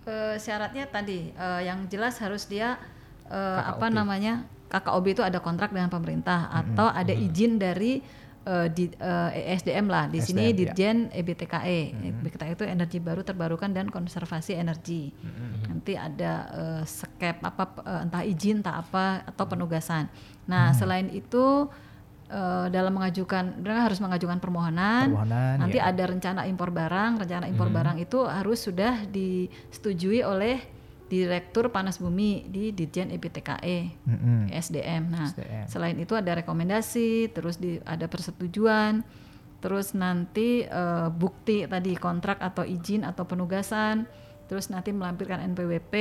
[0.05, 2.77] Eh, syaratnya tadi eh, yang jelas harus dia
[3.31, 8.03] eh, apa namanya KKOB itu ada kontrak dengan pemerintah atau ada izin dari
[8.45, 10.05] eh, di eh, ESDM lah.
[10.09, 10.53] Di SDM, sini ya.
[10.53, 11.81] Dirjen EBTKE.
[11.97, 15.11] EBTKE itu energi baru terbarukan dan konservasi energi.
[15.69, 20.09] Nanti ada eh, skep apa eh, entah izin entah apa atau penugasan.
[20.45, 21.69] Nah, selain itu
[22.29, 25.13] eh, dalam mengajukan mereka harus mengajukan permohonan.
[25.13, 25.89] Permohonan, nanti ya.
[25.89, 27.25] ada rencana impor barang.
[27.25, 30.74] Rencana impor barang itu harus sudah disetujui oleh
[31.05, 33.79] Direktur Panas Bumi di Dirjen EBTKE.
[34.09, 34.49] Mm-mm.
[34.49, 35.03] SDM.
[35.13, 35.65] Nah, SDM.
[35.69, 39.05] selain itu ada rekomendasi, terus di, ada persetujuan,
[39.61, 44.09] terus nanti eh, bukti tadi kontrak atau izin atau penugasan,
[44.49, 45.95] terus nanti melampirkan NPWP.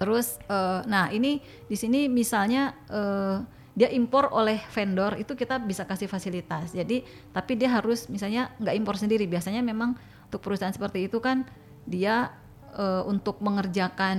[0.00, 3.36] Terus, eh, nah ini di sini misalnya eh,
[3.78, 6.74] dia impor oleh vendor itu kita bisa kasih fasilitas.
[6.74, 9.28] Jadi, tapi dia harus misalnya nggak impor sendiri.
[9.28, 9.94] Biasanya memang
[10.26, 11.46] untuk perusahaan seperti itu kan
[11.86, 12.34] dia
[12.74, 14.18] eh, untuk mengerjakan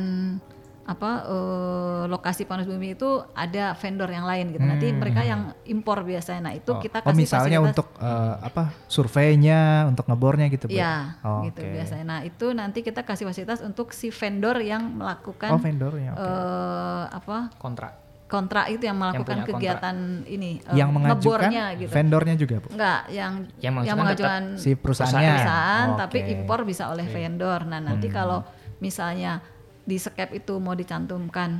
[0.89, 3.05] apa eh, lokasi panas bumi itu
[3.37, 4.65] ada vendor yang lain gitu.
[4.65, 6.49] Nanti mereka yang impor biasanya.
[6.49, 6.81] Nah itu Oh.
[6.81, 7.69] kita oh, kasih misalnya fasilitas.
[7.77, 10.73] untuk eh, apa surveinya, untuk ngebornya gitu, Bu?
[10.73, 11.73] Ya, Oh, gitu oke.
[11.77, 12.05] biasanya.
[12.05, 16.17] Nah itu nanti kita kasih fasilitas untuk si vendor yang melakukan Oh, vendornya.
[16.17, 16.25] oke.
[16.25, 18.08] eh, apa kontrak.
[18.29, 19.57] Kontrak itu yang melakukan kontrak.
[19.57, 19.95] kegiatan
[20.29, 21.89] ini eh, yang mengajukan ngebornya gitu.
[21.89, 22.67] vendornya juga, Bu.
[22.77, 25.31] Enggak, yang Yang yang mengajukan Si perusahaannya.
[25.33, 26.31] perusahaan Oh, tapi oke.
[26.37, 27.65] impor bisa oleh vendor.
[27.65, 28.45] Nah, nanti kalau
[28.79, 29.41] misalnya
[29.81, 31.57] di skep itu mau dicantumkan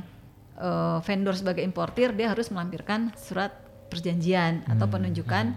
[0.56, 3.50] eh, vendor sebagai importir, dia harus melampirkan surat
[3.90, 5.50] perjanjian atau penunjukan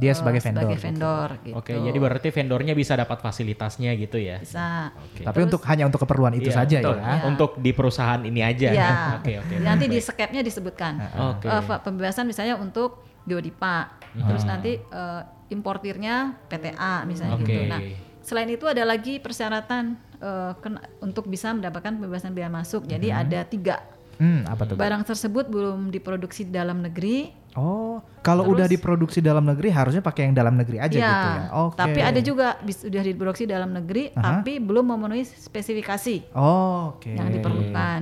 [0.00, 0.82] Dia eh, sebagai vendor, gitu.
[0.82, 1.54] vendor, gitu.
[1.54, 4.40] Oke, jadi berarti vendornya bisa dapat fasilitasnya gitu ya.
[4.40, 4.90] bisa.
[4.96, 5.22] Oke.
[5.22, 6.96] Tapi untuk hanya untuk keperluan itu Iya, saja betul.
[6.96, 7.04] ya.
[7.04, 7.14] Ya.
[7.24, 8.68] Untuk di perusahaan ini aja.
[8.70, 8.90] Iya.
[9.20, 9.54] Oke, oke.
[9.60, 10.92] Nanti di skepnya disebutkan.
[11.36, 11.46] Oke.
[11.46, 14.00] Eh, fa- pembebasan misalnya untuk biodipa.
[14.10, 17.44] Terus nanti eh, importirnya PTA misalnya Oke.
[17.44, 17.62] gitu.
[17.66, 17.80] Nah,
[18.20, 19.84] selain itu ada lagi persyaratan
[20.16, 22.84] eh, kena- untuk bisa mendapatkan pembebasan biaya masuk.
[22.84, 23.76] Jadi ada tiga.
[24.16, 24.76] Hmm, apa tuh?
[24.76, 27.32] Barang tersebut belum diproduksi di dalam negeri.
[27.58, 31.28] Oh, kalau Terus- udah diproduksi dalam negeri harusnya pakai yang dalam negeri aja ya, gitu
[31.34, 31.44] ya.
[31.66, 31.74] Oke.
[31.74, 34.22] tapi ada juga sudah diproduksi dalam negeri, Aha.
[34.38, 36.30] tapi belum memenuhi spesifikasi.
[36.38, 37.10] Oh, oke.
[37.10, 38.00] yang diperlukan.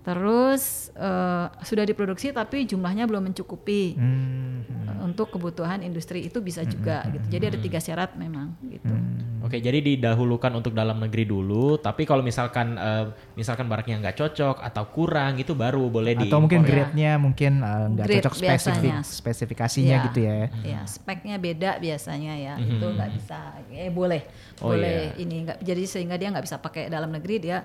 [0.00, 6.64] Terus eh, sudah diproduksi tapi jumlahnya belum mencukupi Hmm, eh, untuk kebutuhan industri itu bisa
[6.64, 7.26] juga gitu.
[7.28, 8.88] Jadi ada tiga syarat memang gitu.
[8.88, 9.28] Hmm.
[9.40, 14.56] Oke, jadi didahulukan untuk dalam negeri dulu, tapi kalau misalkan eh, misalkan barangnya nggak cocok
[14.60, 16.68] atau kurang itu baru boleh di Atau mungkin Ya.
[16.68, 18.96] grade-nya mungkin eh, nggak Grade cocok spesifik biasanya.
[19.04, 20.36] spesifikasinya Ya, gitu ya.
[20.64, 22.54] Ya, speknya beda biasanya ya.
[22.56, 23.40] Itu nggak bisa.
[23.72, 24.24] Eh boleh.
[24.60, 25.24] Oh, boleh iya.
[25.24, 27.64] ini nggak jadi sehingga dia nggak bisa pakai dalam negeri dia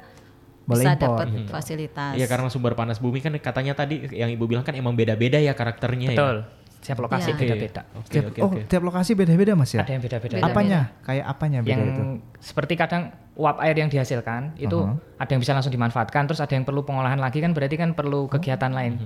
[0.65, 1.47] Boleh bisa dapat gitu.
[1.47, 2.13] fasilitas.
[2.13, 5.53] Iya karena sumber panas bumi kan katanya tadi yang ibu bilang kan emang beda-beda ya
[5.53, 6.37] karakternya Betul.
[6.41, 6.63] ya.
[6.81, 7.37] Setiap lokasi Iya.
[7.39, 7.81] beda-beda.
[7.95, 8.61] Oke Tiap, oke oh, oke.
[8.65, 9.81] tiap lokasi beda-beda Mas ya?
[9.81, 10.35] Ada yang beda-beda.
[10.37, 10.45] Beda.
[10.47, 10.79] Apanya?
[11.01, 12.01] Kayak apanya beda yang itu?
[12.39, 14.97] seperti kadang uap air yang dihasilkan itu Uh-huh.
[15.17, 18.25] ada yang bisa langsung dimanfaatkan terus ada yang perlu pengolahan lagi kan berarti kan perlu
[18.27, 19.01] kegiatan lain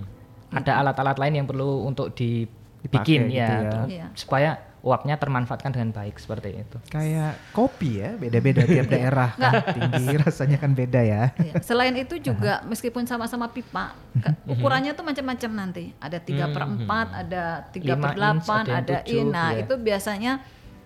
[0.49, 3.59] ada alat-alat lain yang perlu untuk dibikin Dipakai ya, gitu ya.
[3.59, 4.05] untuk- Iya.
[4.13, 9.35] supaya uapnya termanfaatkan dengan baik seperti itu Kayak kopi ya, beda-beda tiap daerah.
[9.35, 11.23] kan tinggi rasanya kan beda ya.
[11.35, 11.59] Iya.
[11.59, 15.91] Selain itu juga meskipun sama-sama pipa, ke- ukurannya tuh macam-macam nanti.
[15.97, 19.25] Ada 3 per 4, ada 3 per 8, Lima inch, ada in.
[19.27, 19.61] Nah, iya.
[19.61, 20.31] itu biasanya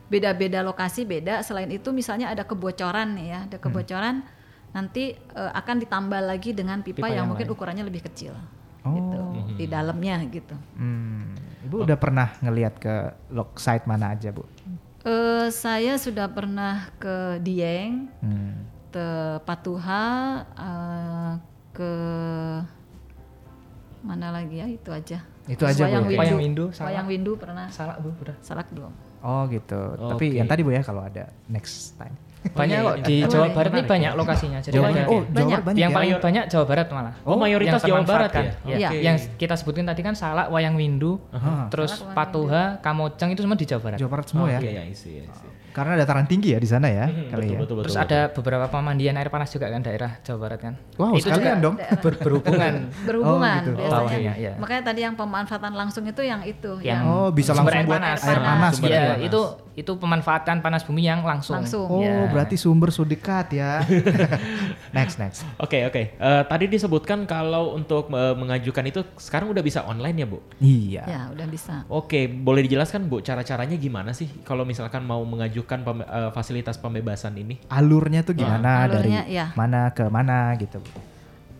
[0.04, 1.42] beda-beda lokasi beda.
[1.42, 4.26] Selain itu misalnya ada kebocoran nih ya, ada kebocoran
[4.70, 7.54] nanti eh, akan ditambah lagi dengan pipa, Pipa yang, yang mungkin lain.
[7.54, 8.34] ukurannya lebih kecil.
[8.84, 8.92] Oh.
[8.94, 9.20] Gitu,
[9.56, 10.56] di dalamnya gitu.
[10.76, 11.32] Hmm.
[11.64, 12.96] Ibu udah pernah ngelihat ke
[13.32, 14.44] log site mana aja, Bu?
[15.04, 18.68] Eh, saya sudah pernah ke Dieng, Hmm.
[18.88, 19.08] ke
[19.44, 20.08] Patuha,
[20.48, 21.32] eh,
[21.72, 21.92] ke
[24.04, 25.24] mana lagi ya itu aja.
[25.44, 26.08] Itu Terus aja, Bu, Wayang ya?
[26.08, 26.20] Windu.
[26.20, 26.88] Wayang Windu, Salak.
[26.88, 27.68] Wayang Windu pernah.
[27.72, 28.92] salah bu udah Salak belum.
[29.24, 29.80] Oh gitu.
[29.96, 30.40] Tapi Oke.
[30.40, 32.16] yang tadi Bu ya kalau ada next time.
[32.52, 33.06] Banyak iya, kok iya.
[33.08, 33.32] di Boleh.
[33.32, 33.92] Jawa Barat ini Menarik.
[33.96, 34.88] banyak lokasinya jadi Jawa.
[34.88, 35.06] Oh, ya.
[35.08, 35.60] Jawa Banyak.
[35.80, 35.96] Yang ya?
[35.96, 38.44] paling banyak Jawa Barat malah Oh, mayoritas Jawa Barat ya?
[38.68, 38.98] Iya, Oke.
[39.00, 41.24] yang kita sebutin tadi kan Salak, Wayang Windu,
[41.72, 43.98] terus Salak, Wayang Patuha, Kamojang itu semua di Jawa Barat.
[44.04, 44.60] Jawa Barat semua ya.
[44.60, 45.48] Oke, ya, isi, isi.
[45.74, 47.58] Karena dataran tinggi ya di sana ya kali ya.
[47.58, 50.74] Betul, betul, Terus betul, ada beberapa pemandian air panas juga kan daerah Jawa Barat kan.
[50.96, 51.76] Wow, itu sekalian juga dong.
[52.06, 52.74] ber- berhubungan.
[53.10, 53.72] Berhubungan gitu.
[53.76, 53.98] biasanya.
[54.00, 54.54] Bawahnya, iya.
[54.56, 58.00] Makanya tadi yang pemanfaatan langsung itu yang itu yang Oh, bisa sumber langsung air buat
[58.00, 58.20] panas.
[58.22, 59.16] air panas Sumber gitu Iya, ya.
[59.20, 59.42] itu
[59.74, 61.58] itu pemanfaatan panas bumi yang langsung.
[61.58, 61.90] Langsung.
[61.90, 62.30] Oh, Ya.
[62.30, 63.82] berarti sumber sudekat ya.
[64.96, 65.42] next, next.
[65.58, 66.14] Oke oke.
[66.14, 70.38] Eh, tadi disebutkan kalau untuk eh, mengajukan itu sekarang udah bisa online ya bu?
[70.60, 71.04] Iya.
[71.04, 71.76] Ya, udah bisa.
[71.88, 76.76] Oke, boleh dijelaskan bu cara caranya gimana sih kalau misalkan mau mengajukan pembe- eh, fasilitas
[76.78, 77.60] pembebasan ini?
[77.72, 79.46] Alurnya tuh gimana Alurnya, dari ya.
[79.56, 80.80] mana ke mana gitu.
[80.84, 81.00] Bu.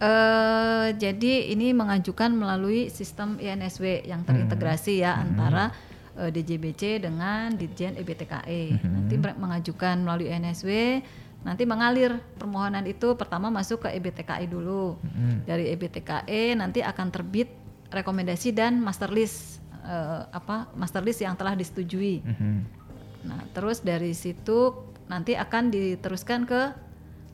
[0.04, 5.72] Eh, jadi ini mengajukan melalui sistem INSW yang terintegrasi ya antara
[6.20, 8.84] eh, DJBC dengan Ditjen EBTKE.
[8.84, 11.00] Nanti mereka mengajukan melalui INSW,
[11.48, 15.00] nanti mengalir permohonan itu pertama masuk ke EBTKE dulu.
[15.48, 17.48] Dari EBTKE nanti akan terbit
[17.88, 22.24] rekomendasi dan master list eh, apa master list yang telah disetujui.
[22.24, 22.83] Mhm.
[23.24, 24.74] Nah, terus dari situ
[25.08, 26.62] nanti akan diteruskan ke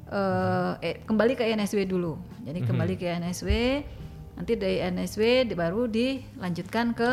[0.09, 2.17] eh, eh, kembali ke NSW dulu.
[2.41, 3.49] Jadi kembali ke NSW,
[4.33, 5.21] nanti dari NSW
[5.53, 7.09] baru dilanjutkan ke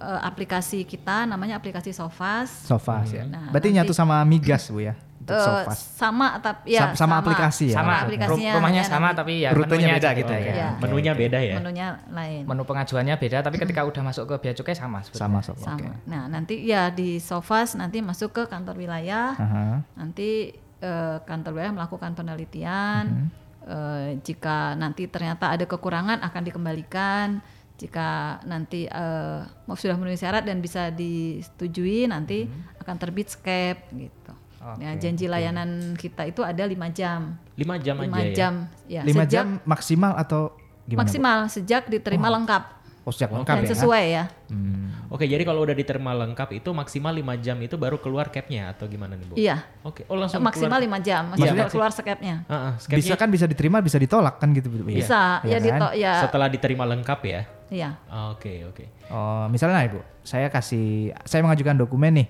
[0.00, 2.50] eh, aplikasi kita, namanya aplikasi Sofas.
[2.66, 3.26] Sofas ya.
[3.26, 4.94] Nah, Berarti nanti- nyatu sama migas bu ya
[5.30, 5.78] Eh, Sofas.
[5.94, 7.76] sama tapi ya Sam- sama aplikasi ya?
[7.78, 10.40] sama aplikasinya rumahnya sama nanti tapi ya Rutenya menunya beda aja gitu ya?
[10.50, 10.68] Iya.
[10.76, 11.54] Menunya beda ya.
[11.56, 12.42] menunya lain.
[12.44, 15.22] menu pengajuannya beda tapi ketika udah masuk ke bea cukai sama sebenarnya.
[15.22, 15.64] Sama Sofas.
[15.64, 15.78] sama.
[15.78, 15.88] Oke.
[16.04, 19.32] Nah, nanti ya di Sofas nanti masuk ke kantor wilayah.
[19.32, 19.64] Aha.
[19.94, 23.04] Nanti eh, kantor wilayah melakukan penelitian.
[23.06, 23.26] Mhm.
[23.62, 27.28] Eh, jika nanti ternyata ada kekurangan akan dikembalikan.
[27.76, 28.08] Jika
[28.44, 32.80] nanti eh, mau sudah memenuhi syarat dan bisa disetujui, nanti Mhm.
[32.80, 34.32] akan terbit skep gitu.
[34.60, 37.40] Ya, janji layanan kita itu ada lima jam.
[37.56, 38.34] 5 jam Lima aja ya.
[38.34, 38.54] jam.
[38.84, 40.96] Ya, Lima sejak jam maksimal atau gimana?
[40.96, 41.00] Bu?
[41.02, 42.62] maksimal sejak diterima lengkap
[43.00, 43.70] Oh sejak lengkap dan ya?
[43.70, 44.24] sesuai ya.
[44.48, 44.92] Hmm.
[45.08, 48.84] Oke, jadi kalau udah diterima lengkap itu maksimal 5 jam itu baru keluar capnya atau
[48.84, 49.34] gimana nih, Bu?
[49.34, 49.56] Iya.
[49.80, 50.84] Oke, oh langsung maksimal keluar.
[50.84, 52.36] lima jam, Iya, maksudnya maksud- keluar skepnya.
[52.44, 54.84] Heeh, capnya Bisa kan bisa diterima bisa ditolak kan gitu Bu?
[54.84, 55.00] ya?
[55.00, 55.64] Bisa, Iya ya kan?
[55.64, 57.40] dito, ya, setelah diterima lengkap ya.
[57.70, 57.90] iya.
[58.28, 58.84] Oke, oke.
[59.08, 62.26] Oh, misalnya Ibu, saya kasih saya mengajukan dokumen nih,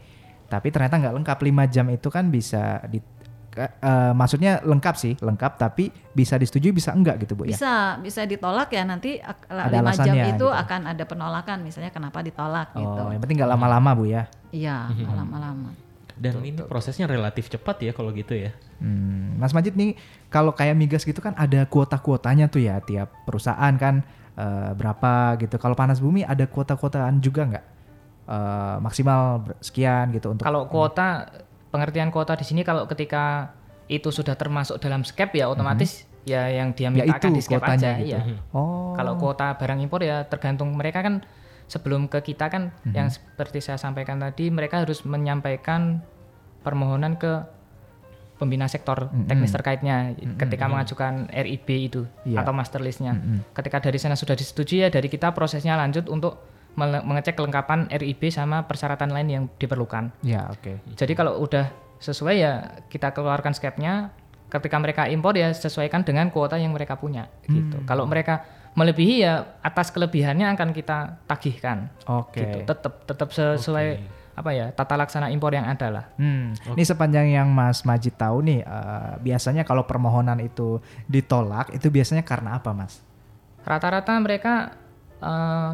[0.51, 2.99] tapi ternyata nggak lengkap 5 jam itu kan bisa di
[3.55, 7.55] eh, maksudnya lengkap sih, lengkap tapi bisa disetujui bisa enggak gitu Bu ya.
[7.55, 10.47] Bisa, bisa ditolak ya nanti Ada lima jam alasannya itu gitu.
[10.51, 13.01] akan ada penolakan, misalnya kenapa ditolak gitu.
[13.07, 14.27] Oh, yang penting nggak lama-lama Bu ya.
[14.51, 15.71] Iya, nggak lama-lama.
[16.21, 18.53] Dan ini prosesnya relatif cepat ya kalau gitu ya.
[18.77, 19.97] Hmm, Mas Majid nih
[20.29, 24.05] kalau kayak migas gitu kan ada kuota-kuotanya tuh ya tiap perusahaan kan
[24.37, 25.57] eh, berapa gitu.
[25.57, 27.65] Kalau panas bumi ada kuota-kuotaan juga nggak?
[28.31, 31.27] Eh, maksimal sekian gitu untuk Kalau kuota
[31.75, 33.51] pengertian kuota di sini kalau ketika
[33.91, 37.59] itu sudah termasuk dalam skep ya otomatis ya yang dia Ya mintakan itu di skep
[37.59, 38.07] aja gitu.
[38.15, 38.39] iya.
[38.55, 38.95] Oh.
[38.95, 41.27] Kalau kuota barang impor ya tergantung mereka kan
[41.67, 45.99] sebelum ke kita kan yang seperti saya sampaikan tadi mereka harus menyampaikan
[46.63, 47.43] permohonan ke
[48.39, 52.47] pembina sektor teknis terkaitnya ketika mengajukan RIB itu Iya.
[52.47, 53.19] atau master listnya.
[53.59, 56.47] Ketika dari sana sudah disetujui ya dari kita prosesnya lanjut untuk
[56.79, 60.15] mengecek kelengkapan RIB sama persyaratan lain yang diperlukan.
[60.23, 60.81] Ya, oke.
[60.95, 61.69] Jadi kalau udah
[62.01, 64.15] sesuai ya kita keluarkan skepnya.
[64.51, 67.87] Ketika mereka impor ya sesuaikan dengan kuota yang mereka punya gitu.
[67.87, 68.43] Kalau mereka
[68.75, 71.87] melebihi ya atas kelebihannya akan kita tagihkan.
[72.11, 72.43] Oke.
[72.43, 72.59] Gitu.
[72.67, 74.03] Tetap tetap sesuai
[74.35, 76.05] apa ya tata laksana impor yang ada lah.
[76.17, 81.93] Hmm, ini sepanjang yang Mas Majid tahu nih, eh, biasanya kalau permohonan itu ditolak, itu
[81.93, 83.05] biasanya karena apa, Mas?
[83.63, 84.75] Rata-rata mereka
[85.21, 85.71] eh,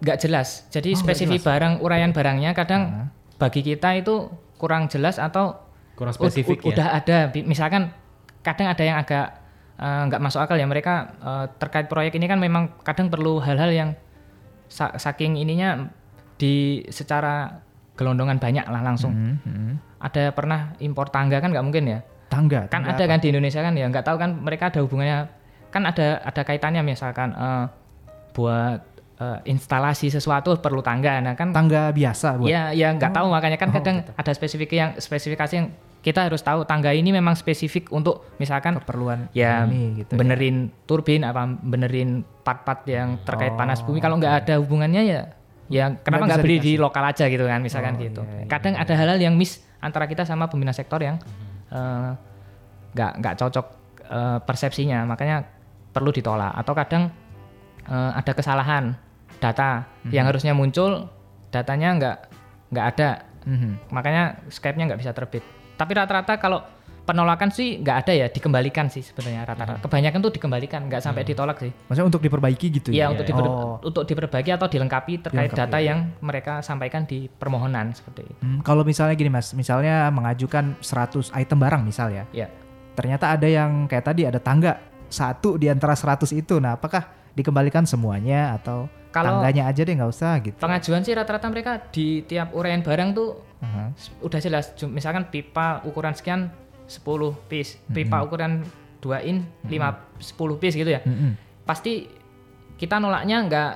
[0.00, 0.68] nggak jelas.
[0.68, 5.60] Jadi Oh, spesifik barang uraian barangnya kadang bagi kita itu kurang jelas atau
[5.96, 6.68] Kurang spesifik ya.
[6.72, 7.88] Udah ada, misalkan
[8.44, 9.40] kadang ada yang agak
[9.80, 13.72] eh, nggak masuk akal ya mereka eh, terkait proyek ini kan memang kadang perlu hal-hal
[13.72, 13.90] yang
[14.68, 15.88] sa- saking ininya
[16.36, 17.64] di secara
[17.96, 19.12] gelondongan banyak lah langsung.
[19.12, 19.72] Hmm, hmm.
[20.04, 22.00] Ada pernah impor tangga kan nggak mungkin ya?
[22.28, 22.66] Tangga.
[22.68, 25.30] kan tangga ada kan di Indonesia kan ya nggak tahu kan mereka ada hubungannya
[25.70, 27.64] kan ada ada kaitannya misalkan eh,
[28.36, 31.18] buat eh, instalasi sesuatu perlu tangga.
[31.20, 32.44] Nah kan Tangga biasa, Bu.
[32.46, 33.26] ya ya nggak tahu.
[33.28, 35.68] Makanya kan Oh, kadang ada spesifik yang spesifikasi yang
[36.00, 40.14] kita harus tahu tangga ini memang spesifik untuk misalkan Keperluan ya ini gitu.
[40.14, 40.18] ya.
[40.22, 43.98] benerin turbin apa benerin part-part yang terkait panas bumi.
[43.98, 45.20] Kalau nggak ada hubungannya ya
[45.66, 48.22] ya Oh, kenapa nggak beli di lokal aja gitu kan misalkan Oh, gitu.
[48.22, 51.18] iya, iya, kadang ada hal-hal yang miss antara kita sama pembina sektor yang
[51.74, 52.10] eh,
[52.94, 53.66] nggak nggak cocok
[54.06, 55.02] eh, persepsinya.
[55.04, 55.42] Makanya
[55.90, 56.54] perlu ditolak.
[56.54, 57.10] Atau kadang
[57.82, 58.94] eh, ada kesalahan
[59.36, 60.12] data Mhm.
[60.12, 61.08] yang harusnya muncul
[61.48, 62.16] datanya nggak
[62.68, 63.10] nggak ada
[63.46, 63.92] Mhm.
[63.94, 65.44] makanya Skype-nya nggak bisa terbit.
[65.76, 66.64] Tapi rata-rata kalau
[67.06, 69.78] penolakan sih nggak ada ya, dikembalikan sih sebenarnya rata-rata.
[69.78, 71.70] Kebanyakan tuh dikembalikan, nggak sampai ditolak sih.
[71.86, 73.06] Maksudnya untuk diperbaiki gitu ya?
[73.06, 73.78] Iya untuk diper- Oh.
[73.78, 75.86] untuk diperbaiki atau dilengkapi terkait Dilengkapi, data ya.
[75.94, 78.40] yang mereka sampaikan di permohonan seperti itu.
[78.42, 82.26] Hmm, kalau misalnya gini Mas, misalnya mengajukan 100 item barang misal ya.
[82.34, 82.50] Ya.
[82.98, 86.58] Ternyata ada yang kayak tadi ada tangga satu di antara 100 itu.
[86.58, 90.56] Nah, apakah dikembalikan semuanya atau Kalau- tangganya aja deh nggak usah gitu?
[90.56, 93.28] Pengajuan sih rata-rata mereka di tiap uraian barang tuh
[93.94, 94.72] s- udah jelas.
[94.82, 96.48] Misalkan pipa ukuran sekian
[96.86, 97.04] 10
[97.46, 98.64] piece, pipa ukuran
[98.98, 101.00] 2 in 5 10 piece gitu ya.
[101.00, 101.36] Mm-mm.
[101.62, 102.06] pasti
[102.74, 103.70] kita nolaknya nggak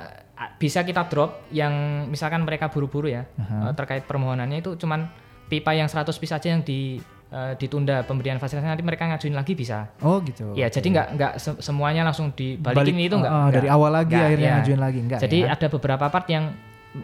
[0.56, 1.72] bisa kita drop yang
[2.06, 5.10] misalkan mereka buru-buru ya eh, terkait permohonannya itu cuman
[5.46, 9.54] pipa yang 100 piece aja yang di eh, ditunda pemberian fasilitas nanti mereka ngajuin lagi
[9.54, 10.50] bisa Oh gitu.
[10.52, 14.10] ya jadi nggak nggak se- semuanya langsung dibalikin Balik- itu nggak nggak- dari awal lagi
[14.10, 14.54] nggak, akhirnya ya.
[14.56, 15.54] ngajuin lagi enggak jadi ya?
[15.54, 16.44] ada beberapa part yang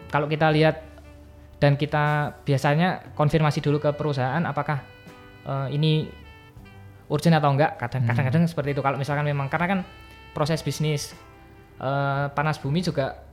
[0.07, 0.75] kalau kita lihat
[1.57, 2.05] dan kita
[2.43, 4.83] biasanya konfirmasi dulu ke perusahaan apakah
[5.43, 6.11] eh, ini
[7.07, 8.09] urgent atau enggak kadang Hmm.
[8.11, 9.79] kadang-kadang seperti itu kalau misalkan memang karena kan
[10.31, 11.15] proses bisnis
[11.77, 13.23] eh, panas bumi juga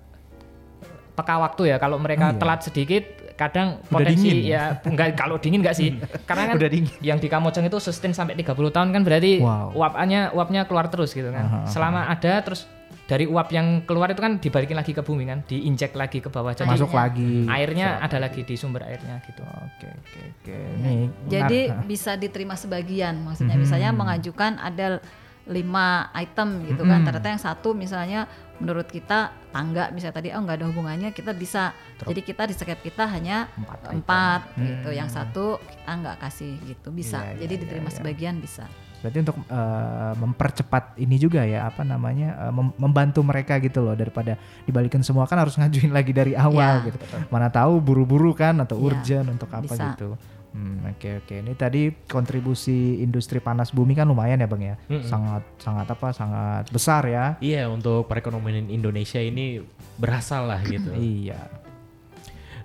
[1.12, 1.76] peka waktu ya.
[1.78, 2.38] Kalau mereka Oh, iya.
[2.38, 3.04] telat sedikit,
[3.34, 5.94] kadang Udah potensi dingin ya enggak kalau dingin enggak sih.
[6.22, 6.94] Karena kan Udah dingin.
[7.00, 9.74] yang di Kamojang itu sustain sampai 30 tahun kan berarti Wow.
[9.74, 11.44] uapnya uapnya keluar terus gitu kan.
[11.44, 11.68] Aha, aha.
[11.68, 12.70] Selama ada terus
[13.04, 16.50] dari uap yang keluar itu kan dibalikin lagi ke bumi kan, diinjek lagi ke bawah.
[16.50, 17.44] Jadi Masuk lagi.
[17.44, 19.44] airnya ada lagi di sumber airnya gitu.
[19.44, 20.56] Oke oke oke.
[20.80, 21.12] Nih.
[21.28, 25.04] Jadi bisa diterima sebagian, maksudnya misalnya mengajukan ada
[25.44, 28.24] lima item gitu kan, ternyata yang satu misalnya
[28.56, 32.80] menurut kita tangga misalnya tadi oh nggak ada hubungannya kita bisa, jadi kita di skep
[32.80, 36.88] kita hanya Empat empat gitu, yang satu kita nggak kasih gitu.
[36.88, 37.96] Bisa, Iya, iya, jadi iya, diterima iya.
[38.00, 38.64] sebagian bisa.
[39.04, 43.92] Berarti untuk eh, mempercepat ini juga ya apa namanya eh, mem- membantu mereka gitu loh
[43.92, 45.28] daripada dibalikin semua.
[45.28, 46.96] Kan harus ngajuin lagi dari awal Ya, gitu.
[47.28, 49.92] Mana tahu buru-buru kan atau urgent untuk apa bisa.
[49.92, 50.16] gitu.
[50.54, 51.34] Hmm, oke oke.
[51.42, 54.78] Ini tadi kontribusi industri panas bumi kan lumayan ya Bang ya.
[54.86, 55.02] Mm-mm.
[55.02, 56.14] Sangat sangat apa?
[56.14, 57.34] Sangat besar ya.
[57.42, 59.58] Iya untuk perekonomian Indonesia ini
[59.98, 60.94] berasal lah gitu.
[60.94, 61.42] Iya.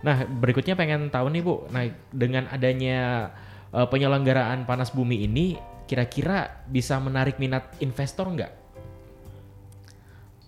[0.05, 1.83] Nah berikutnya pengen tahu nih Bu, nah
[2.13, 3.33] dengan adanya
[3.73, 5.57] eh, penyelenggaraan panas bumi ini
[5.89, 8.53] kira-kira bisa menarik minat investor nggak?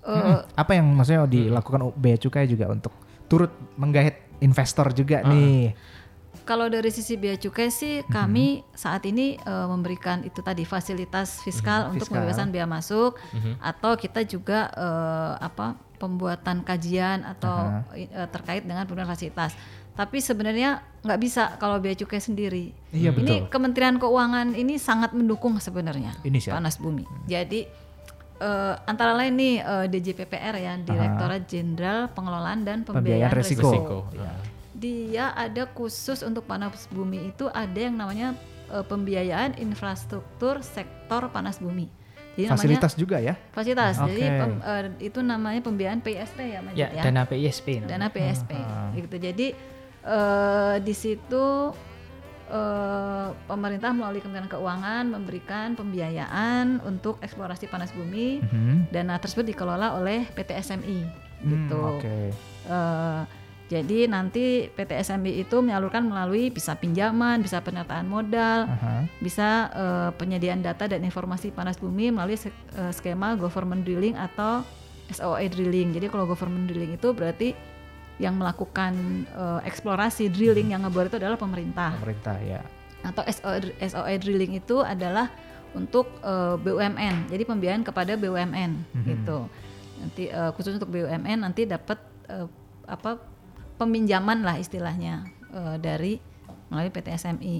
[0.05, 0.37] Eh, Mm-mm.
[0.53, 2.93] Apa yang maksudnya dilakukan Bea Cukai juga untuk
[3.25, 3.49] turut
[3.81, 5.73] menggait investor juga nih.
[6.41, 11.93] Kalau dari sisi bea cukai sih kami saat ini eh, memberikan itu tadi fasilitas fiskal
[11.93, 12.23] untuk fiskal.
[12.23, 13.15] pembebasan biaya masuk
[13.61, 19.53] atau kita juga eh, apa pembuatan kajian atau eh, terkait dengan pemberian fasilitas.
[19.91, 22.73] Tapi sebenarnya nggak bisa kalau bea cukai sendiri.
[22.89, 23.39] Iya, Ini betul.
[23.53, 27.05] Kementerian Keuangan ini sangat mendukung sebenarnya Ini panas bumi.
[27.29, 27.67] Jadi
[28.41, 33.69] eh, antara lain nih eh, DJPPR ya Direktorat Jenderal Pengelolaan dan Pembiayaan Pembiayaan resiko.
[33.69, 33.97] Resiko.
[34.17, 34.31] Iya.
[34.82, 38.34] Dia ada khusus untuk panas bumi itu ada yang namanya
[38.67, 41.86] eh, pembiayaan infrastruktur sektor panas bumi.
[42.32, 43.36] Jadi Fasilitas juga ya.
[43.36, 43.95] namanya fasilitas.
[44.01, 44.39] Jadi Oke.
[44.39, 47.03] pem- eh, itu namanya pembiayaan PSP ya, Majid Ya, ya.
[47.03, 47.67] dana PISP.
[47.77, 47.89] namanya.
[47.89, 48.89] Dana PSP Ah.
[48.91, 49.15] gitu.
[49.15, 49.47] Jadi
[50.01, 51.45] eh, di situ
[53.47, 58.41] pemerintah melalui Kementerian Keuangan memberikan pembiayaan untuk eksplorasi panas bumi.
[58.41, 58.91] Mhm.
[58.91, 60.99] Dana tersebut dikelola oleh PT SMI
[61.39, 61.79] Hmm, gitu.
[61.95, 62.17] Oke.
[62.65, 63.21] Eh,
[63.72, 69.07] jadi nanti PT SMB itu menyalurkan melalui bisa pinjaman, bisa penyertaan modal, Aha.
[69.24, 72.51] bisa eh, penyediaan data dan informasi panas bumi melalui eh,
[72.91, 74.67] skema government drilling atau
[75.07, 75.95] SOE drilling.
[75.95, 77.55] Jadi kalau government drilling itu berarti
[78.19, 81.95] yang melakukan eh, eksplorasi drilling yang ngebor itu adalah pemerintah.
[81.95, 82.59] Pemerintah ya.
[83.07, 85.32] Atau SOE, SOE drilling itu adalah
[85.72, 87.32] untuk eh, BUMN.
[87.32, 89.47] Jadi pembiayaan kepada BUMN gitu.
[90.03, 92.51] Nanti eh, khusus untuk BUMN nanti dapat eh,
[92.84, 93.30] apa
[93.82, 96.21] peminjaman lah istilahnya eh, dari
[96.69, 97.55] melalui PT SMI.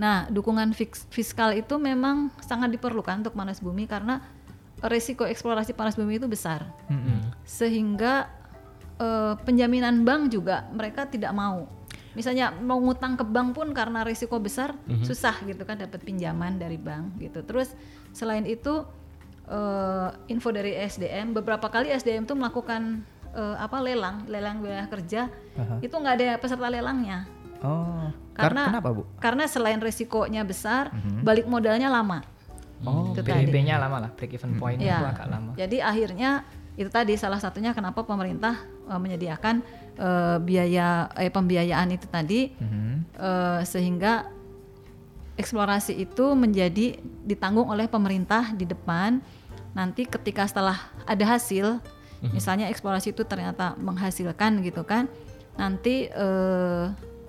[0.00, 0.72] Nah, dukungan
[1.12, 4.24] fiskal itu memang sangat diperlukan untuk panas bumi karena
[4.80, 6.64] resiko eksplorasi panas bumi itu besar.
[7.44, 8.32] Sehingga
[8.96, 11.68] eh, penjaminan bank juga mereka tidak mau.
[12.16, 14.72] Misalnya mau ngutang ke bank pun karena risiko besar
[15.04, 17.44] susah gitu kan dapat pinjaman dari bank gitu.
[17.44, 17.76] Terus
[18.16, 18.84] selain itu
[19.48, 23.04] eh, info dari SDM beberapa kali SDM tuh melakukan
[23.36, 25.28] eh, apa lelang lelang wilayah kerja
[25.78, 28.12] itu nggak ada peserta lelangnya Oh.
[28.36, 29.02] Kar- karena kenapa bu?
[29.16, 30.92] karena selain risikonya besar
[31.24, 32.20] balik modalnya lama.
[32.84, 33.48] Oh, Itu tadi.
[33.48, 35.00] BEP-nya lama lah, break even point Ya.
[35.00, 35.50] itu agak lama.
[35.56, 36.44] Jadi akhirnya
[36.76, 39.64] itu tadi salah satunya kenapa pemerintah eh, menyediakan
[39.96, 43.16] eh, biaya eh, pembiayaan itu tadi Mhm.
[43.16, 44.28] eh, sehingga
[45.36, 49.20] eksplorasi itu menjadi ditanggung oleh pemerintah di depan.
[49.72, 51.80] Nanti ketika setelah ada hasil,
[52.22, 55.06] misalnya eksplorasi itu ternyata menghasilkan gitu kan,
[55.54, 56.84] nanti eh,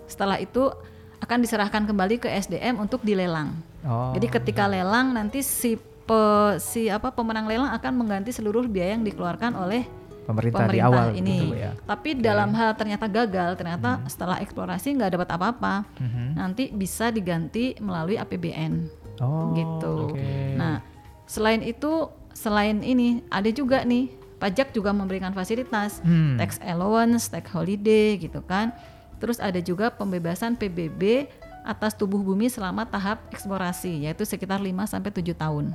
[0.05, 0.71] setelah itu
[1.17, 3.51] akan diserahkan kembali ke SDM untuk dilelang.
[3.83, 4.13] Oh.
[4.13, 9.03] Jadi ketika lelang nanti si pe- si apa pemenang lelang akan mengganti seluruh biaya yang
[9.03, 9.83] dikeluarkan oleh
[10.23, 11.37] pemerintah, di pemerintah awal ini.
[11.41, 11.71] gitu, ya.
[11.83, 15.73] Tapi dalam hal ternyata gagal, ternyata setelah eksplorasi nggak dapat apa-apa,
[16.33, 19.51] nanti bisa diganti melalui APBN Oh.
[19.51, 20.13] gitu.
[20.13, 20.29] oke.
[20.53, 20.85] Nah,
[21.25, 26.37] selain itu, selain ini ada juga nih pajak juga memberikan fasilitas Hmm.
[26.37, 28.73] tax allowance, tax holiday gitu kan.
[29.17, 31.25] Terus ada juga pembebasan PBB
[31.65, 35.73] atas tubuh bumi selama tahap eksplorasi yaitu sekitar 5 sampai 7 tahun.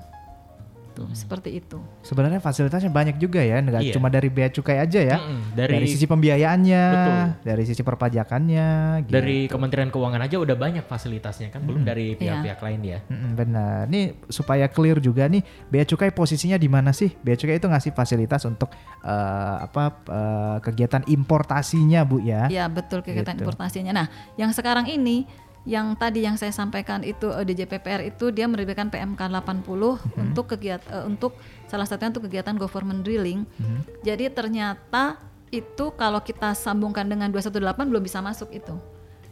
[0.92, 1.80] Tuh, seperti itu.
[2.04, 3.92] Sebenarnya fasilitasnya banyak juga ya, nggak Iya.
[3.96, 5.16] cuma dari bea cukai aja ya.
[5.16, 7.20] Mm-mm, Dari, dari sisi pembiayaannya, Betul.
[7.48, 8.68] dari sisi perpajakannya,
[9.08, 9.12] gitu.
[9.12, 12.20] dari Kementerian Keuangan aja udah banyak fasilitasnya kan, belum dari Iya.
[12.20, 12.98] pihak-pihak lain ya.
[13.08, 13.88] Mm-mm, benar.
[13.88, 17.08] Nih supaya clear juga nih, bea cukai posisinya di mana sih?
[17.18, 18.68] Bea cukai itu ngasih fasilitas untuk
[19.00, 22.46] eh, apa eh, kegiatan importasinya, Bu ya.
[22.46, 23.42] Ya betul kegiatan Gitu.
[23.42, 23.92] importasinya.
[23.92, 25.24] Nah, yang sekarang ini
[25.64, 29.62] yang tadi yang saya sampaikan itu eh, DJPPR itu dia menerbitkan PMK 80
[29.94, 30.18] Mhm.
[30.20, 33.46] untuk kegiatan untuk salah satunya untuk kegiatan government drilling.
[33.46, 34.02] Mhm.
[34.02, 38.74] Jadi ternyata itu kalau kita sambungkan dengan 218 belum bisa masuk itu.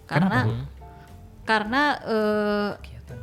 [0.07, 0.47] Karena
[1.43, 2.71] karena eh,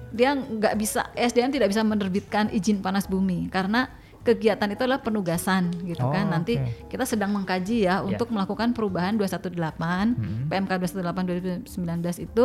[0.10, 3.88] dia nggak bisa SDM tidak bisa menerbitkan izin panas bumi karena
[4.20, 6.28] kegiatan itu adalah penugasan gitu Oh, kan.
[6.28, 6.92] Nanti oke.
[6.92, 10.20] kita sedang mengkaji ya untuk melakukan perubahan 218
[10.52, 12.44] PMK 218 2019 itu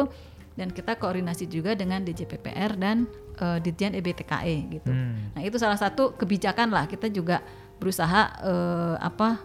[0.52, 4.88] dan kita koordinasi juga dengan DJPPR dan eh, Ditjen EBTKE gitu.
[4.88, 5.32] Hmm.
[5.32, 7.40] Nah, itu salah satu kebijakan lah kita juga
[7.76, 9.42] berusaha eh, apa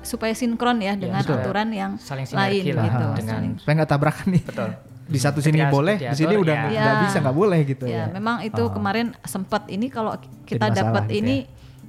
[0.00, 3.06] supaya sinkron ya dengan supaya aturan yang saling lain lah gitu.
[3.16, 4.42] dengan- Saling- supaya nggak tabrakan nih.
[4.44, 4.70] Betul.
[5.06, 6.62] Di satu sini Ketika boleh, di sini udah ya.
[6.66, 7.02] nggak Ya.
[7.06, 8.04] bisa nggak boleh gitu ya, ya.
[8.10, 8.74] memang itu Oh.
[8.74, 10.10] kemarin sempat ini kalau
[10.42, 11.36] kita dapat gitu ini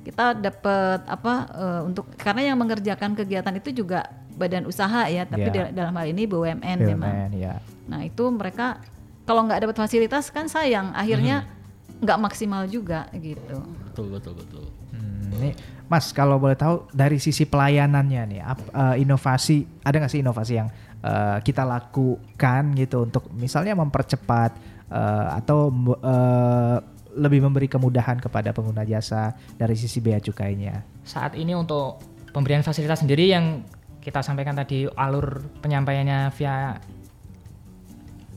[0.06, 4.06] kita dapat apa eh, untuk karena yang mengerjakan kegiatan itu juga
[4.38, 7.10] badan usaha ya, tapi di- dalam hal ini BUMN, memang.
[7.10, 7.56] BUMN, ya.
[7.86, 8.78] Nah, itu mereka
[9.24, 12.00] kalau nggak dapat fasilitas kan sayang, akhirnya Hmm.
[12.00, 13.58] nggak maksimal juga gitu.
[13.84, 14.64] Betul betul betul.
[14.90, 15.54] Hmm, nih,
[15.88, 20.54] Mas, kalau boleh tahu dari sisi pelayanannya nih, ap- eh, inovasi ada nggak sih inovasi
[20.56, 24.52] yang eh, kita lakukan gitu untuk misalnya mempercepat
[24.88, 26.78] eh, atau m- eh,
[27.14, 30.86] lebih memberi kemudahan kepada pengguna jasa dari sisi bea cukainya?
[31.02, 31.98] Saat ini untuk
[32.30, 33.62] pemberian fasilitas sendiri yang
[34.08, 36.80] kita sampaikan tadi alur penyampaiannya via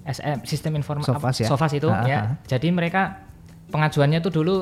[0.03, 1.47] SM sistem informasi Sofas ya?
[1.47, 2.18] Sofas itu Ah, ya.
[2.18, 2.27] ah.
[2.45, 3.23] Jadi mereka
[3.71, 4.57] pengajuannya tuh dulu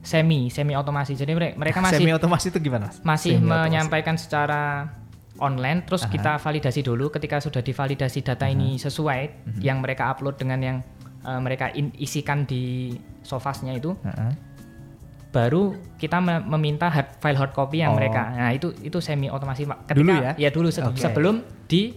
[0.00, 1.12] semi semi otomasi.
[1.12, 2.88] Jadi mere- mereka masih semi otomasi itu gimana?
[2.88, 3.02] Mas?
[3.02, 3.60] masih Semi otomasi.
[3.66, 4.88] menyampaikan secara
[5.36, 9.60] online terus kita validasi dulu ketika sudah divalidasi data ini sesuai Mhm.
[9.60, 10.76] yang mereka upload dengan yang
[11.20, 14.30] uh, mereka in- isikan di Sofasnya itu Heeh.
[15.34, 15.62] Baru
[15.98, 17.98] kita me- meminta hard, file hard copy yang Oh.
[17.98, 18.30] mereka.
[18.30, 19.90] Nah, itu itu semi otomasi Pak.
[19.90, 20.48] Ketika Dulu ya?
[20.48, 21.02] dulu se- Oke.
[21.02, 21.90] sebelum di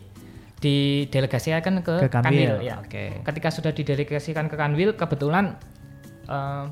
[0.57, 2.81] didelegasikan ke, Ke Kanwil, ya.
[2.81, 3.21] oke.
[3.21, 5.53] Ketika sudah didelegasikan ke Kanwil kebetulan
[6.25, 6.65] eh,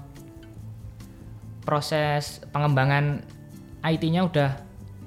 [1.62, 3.22] proses pengembangan
[3.82, 4.50] IT-nya udah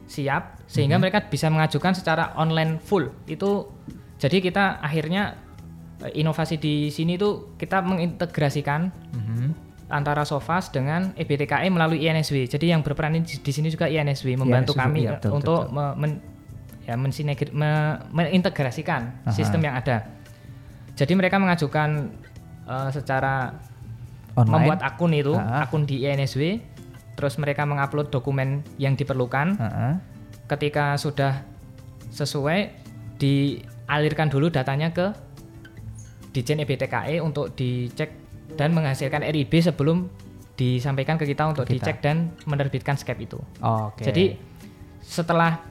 [0.06, 1.02] siap sehingga Mhm.
[1.02, 3.10] mereka bisa mengajukan secara online full.
[3.26, 3.70] Itu
[4.16, 5.36] jadi kita akhirnya
[5.98, 9.67] eh, inovasi di sini tuh kita mengintegrasikan Mhm.
[9.88, 12.44] Antara Sofas dengan E EBTKE melalui INSW.
[12.44, 15.74] Jadi yang berperan di, di sini juga INSW membantu INSW, kami iya, betul, untuk betul,
[15.74, 16.20] me- men-
[16.84, 19.32] ya mensinergi- me- mengintegrasikan Aha.
[19.32, 20.04] sistem yang ada.
[20.92, 22.12] Jadi mereka mengajukan
[22.64, 23.56] eh, secara
[24.36, 24.52] Online.
[24.52, 25.64] membuat akun itu, Ah.
[25.64, 26.60] akun di INSW,
[27.16, 29.56] terus mereka mengupload dokumen yang diperlukan.
[29.56, 29.92] Heeh.
[30.46, 31.42] Ketika sudah
[32.08, 32.76] sesuai,
[33.18, 35.12] dialirkan dulu datanya ke
[36.28, 38.27] Dijen E EBTKE untuk dicek
[38.58, 40.10] dan menghasilkan RIB sebelum
[40.52, 41.86] disampaikan ke kita untuk Ke kita.
[41.86, 43.38] dicek dan menerbitkan skep itu.
[43.58, 44.02] Oke.
[44.02, 44.34] Jadi
[45.00, 45.62] setelah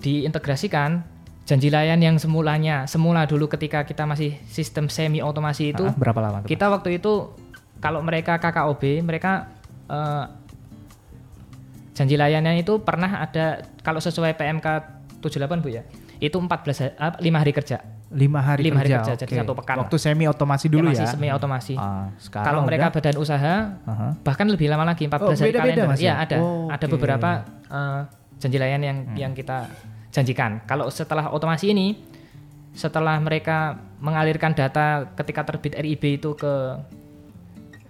[0.00, 1.02] diintegrasikan
[1.42, 6.16] janji layan yang semulanya semula dulu ketika kita masih sistem semi otomasi itu Ah, berapa
[6.16, 6.48] lama tuh?
[6.48, 7.34] kita waktu itu
[7.76, 9.50] kalau mereka KKOB mereka
[9.84, 10.24] eh,
[11.92, 14.66] janji layannya itu pernah ada kalau sesuai PMK
[15.20, 15.82] 78 Bu ya
[16.16, 16.48] itu 14
[16.80, 19.96] ha- ah, 5 hari kerja lima hari lima hari kerja, kerja, jadi satu pekan Waktu
[19.96, 21.14] semi otomasi dulu masih ya.
[21.14, 24.18] semi otomasi Ah, kalau mereka udah- badan usaha Aha.
[24.20, 26.14] bahkan lebih lama lagi 14 Oh, hari beda-beda, kalender Mas, Iya ya?
[26.18, 26.92] ada Oh, ada oke.
[26.92, 27.30] beberapa
[27.64, 28.00] eh,
[28.36, 29.70] janji layan yang yang kita
[30.10, 32.02] janjikan kalau setelah otomasi ini
[32.72, 36.54] setelah mereka mengalirkan data ketika terbit RIB itu ke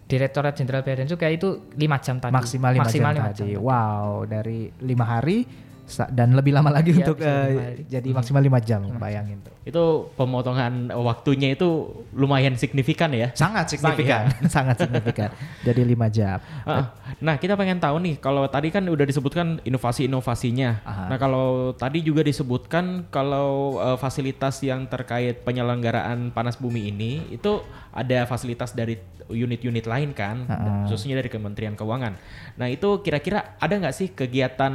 [0.05, 3.31] Direktorat Jenderal Bea dan Cukai itu 5 jam tadi maksimal lima jam lima tadi.
[3.31, 3.55] tadi.
[3.55, 5.70] Wow, dari lima hari sa-
[6.11, 7.83] dan lebih lama lagi Iya, untuk eh, hari.
[7.87, 8.87] jadi maksimal lima jam.
[8.95, 9.55] Bayangin tuh.
[9.63, 9.83] Itu
[10.15, 11.69] pemotongan waktunya itu
[12.13, 13.31] lumayan signifikan ya.
[13.33, 15.31] Sangat signifikan, sangat signifikan.
[15.63, 16.39] Jadi lima jam.
[16.63, 20.71] Ah, Nah, kita pengen tahu nih, kalau tadi kan udah disebutkan inovasi-inovasinya.
[20.87, 21.05] Aha.
[21.11, 27.59] Nah, kalau tadi juga disebutkan kalau eh, fasilitas yang terkait penyelenggaraan panas bumi ini itu
[27.91, 28.99] ada fasilitas dari
[29.31, 30.91] unit-unit lain kan, Ha-ha.
[30.91, 32.19] khususnya dari Kementerian Keuangan.
[32.59, 34.75] Nah, itu kira-kira ada nggak sih kegiatan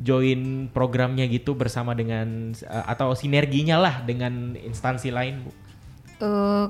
[0.00, 5.50] join programnya gitu bersama dengan eh, atau sinerginya lah dengan instansi lain, Bu?
[6.24, 6.66] Eh,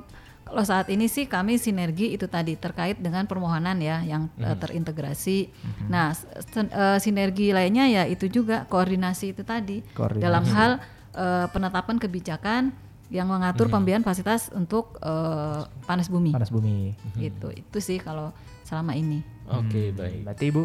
[0.55, 5.51] kalau saat ini sih kami sinergi itu tadi terkait dengan permohonan ya yang eh, terintegrasi.
[5.89, 10.23] Nah, s- sen- eh, sinergi lainnya ya itu juga koordinasi itu tadi Koordinasi.
[10.23, 10.71] dalam hal
[11.11, 12.71] eh, penetapan kebijakan
[13.11, 16.31] yang mengatur pemberian fasilitas untuk eh, panas bumi.
[16.31, 16.95] Panas bumi.
[17.15, 17.51] Gitu.
[17.51, 18.31] Itu sih kalau
[18.63, 19.27] selama ini.
[19.51, 20.23] Oke, baik.
[20.23, 20.63] Berarti Ibu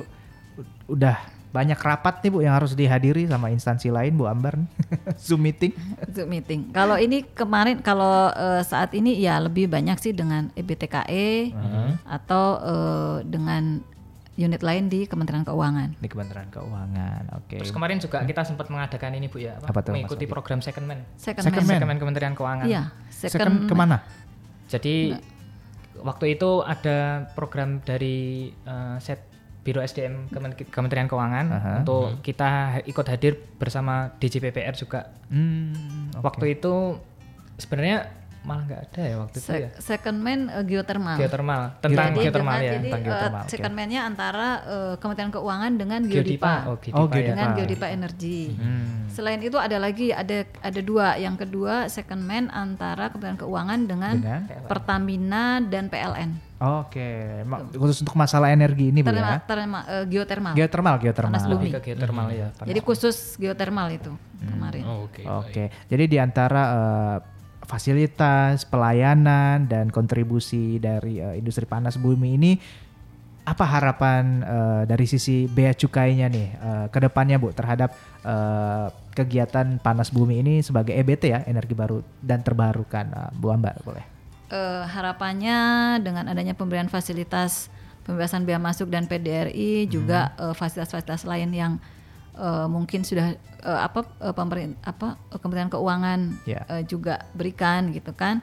[0.87, 1.17] udah
[1.49, 4.69] banyak rapat nih Bu yang harus dihadiri sama instansi lain Bu Ambar nih.
[5.25, 5.73] Zoom meeting.
[6.13, 6.69] Zoom meeting.
[6.69, 11.57] Kalau ini kemarin kalau eh, saat ini ya lebih banyak sih dengan EBTKE
[12.05, 13.81] atau eh, dengan
[14.39, 15.99] unit lain di Kementerian Keuangan.
[15.99, 17.43] di Kementerian Keuangan.
[17.43, 17.59] Oke.
[17.59, 20.31] Terus kemarin juga kita sempat mengadakan ini Bu ya, Apa tuh, Mas mengikuti Wadi?
[20.31, 20.99] program Second Man.
[21.19, 21.67] Second, Second man.
[21.67, 21.75] man.
[21.75, 22.65] Second Man Kementerian Keuangan.
[22.69, 23.97] Iya, Second second, ke mana?
[24.69, 24.95] Jadi
[25.99, 29.27] waktu itu ada program dari eh, set
[29.69, 31.73] Biro SDM Kemen- Kementerian Keuangan Aha.
[31.79, 35.13] untuk kita ha- ikut hadir bersama DJPPR juga.
[35.29, 36.25] Hmm, oke.
[36.25, 36.97] Waktu itu
[37.55, 38.09] sebenarnya
[38.39, 39.69] malah nggak ada ya waktu itu Se- ya.
[39.77, 41.15] second man eh, geothermal.
[41.15, 42.71] Geothermal tentang Jadi geothermal dengan- ya.
[42.71, 43.49] Jadi tentang eh, geothermal, oke.
[43.49, 46.15] second man-nya antara eh, Kementerian Keuangan dengan Geodipa.
[46.15, 46.53] Geodipa.
[46.61, 47.03] Oh, Oh, Geodipa, ya.
[47.05, 47.29] Geodipa.
[47.29, 48.39] dengan Geodipa Energy.
[48.51, 48.87] Hmm.
[49.09, 51.07] Selain itu ada lagi ada ada dua.
[51.15, 54.41] Yang kedua second man antara Kementerian Keuangan dengan, Dengan?
[54.65, 56.31] Pertamina dan PLN.
[56.59, 57.07] Oke,
[57.43, 59.39] Ma- khusus untuk masalah energi ini Terma, ya.
[59.41, 60.53] terma- geothermal.
[60.53, 61.31] Geothermal, geothermal.
[61.31, 61.55] Panas bumi.
[61.57, 62.47] Lebih ke geothermal ya.
[62.57, 64.11] Jadi khusus geothermal itu
[64.41, 64.83] kemarin.
[64.83, 65.23] Oh, Oke.
[65.23, 67.17] Oke, jadi di antara eh,
[67.69, 72.51] fasilitas, pelayanan dan kontribusi dari eh, industri panas bumi ini
[73.45, 77.93] apa harapan eh, dari sisi bea cukainya nih eh, ke depannya Bu terhadap
[78.25, 83.05] eh, kegiatan panas bumi ini sebagai EBT ya, energi baru dan terbarukan.
[83.05, 84.05] Eh, Bu Ambar boleh.
[84.49, 85.57] Eh, harapannya
[86.01, 87.69] dengan adanya pemberian fasilitas
[88.01, 90.49] pembebasan bea masuk dan PDRI juga Hmm.
[90.49, 91.73] eh, fasilitas-fasilitas lain yang
[92.39, 96.63] eh, mungkin sudah eh, apa eh, pemerin apa Kementerian Keuangan Ya.
[96.71, 98.39] eh, juga berikan gitu kan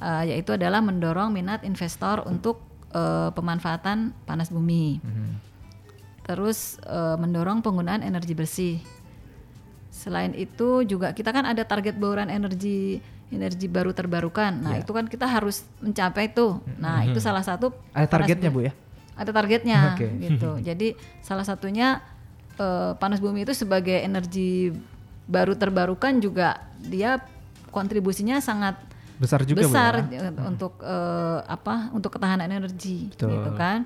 [0.00, 2.64] Eh, yaitu adalah mendorong minat investor untuk
[2.96, 4.96] eh, pemanfaatan panas bumi.
[6.24, 8.76] Terus eh, mendorong penggunaan energi bersih.
[9.92, 12.96] Selain itu juga kita kan ada target bauran energi
[13.28, 14.56] energi baru terbarukan.
[14.58, 16.56] Nah, itu kan kita harus mencapai itu.
[16.80, 18.72] Nah, itu salah satu Ada targetnya Bu ya?
[19.20, 20.08] Ada targetnya Oke.
[20.16, 20.50] gitu.
[20.72, 22.00] Jadi salah satunya
[22.60, 24.76] eh, panas bumi itu sebagai energi
[25.24, 27.22] baru terbarukan juga dia
[27.72, 28.76] kontribusinya sangat
[29.20, 30.32] Besar juga besar Bu ya.
[30.32, 31.92] eh, untuk eh, apa?
[31.92, 33.36] Untuk ketahanan energi Betul.
[33.36, 33.84] gitu kan.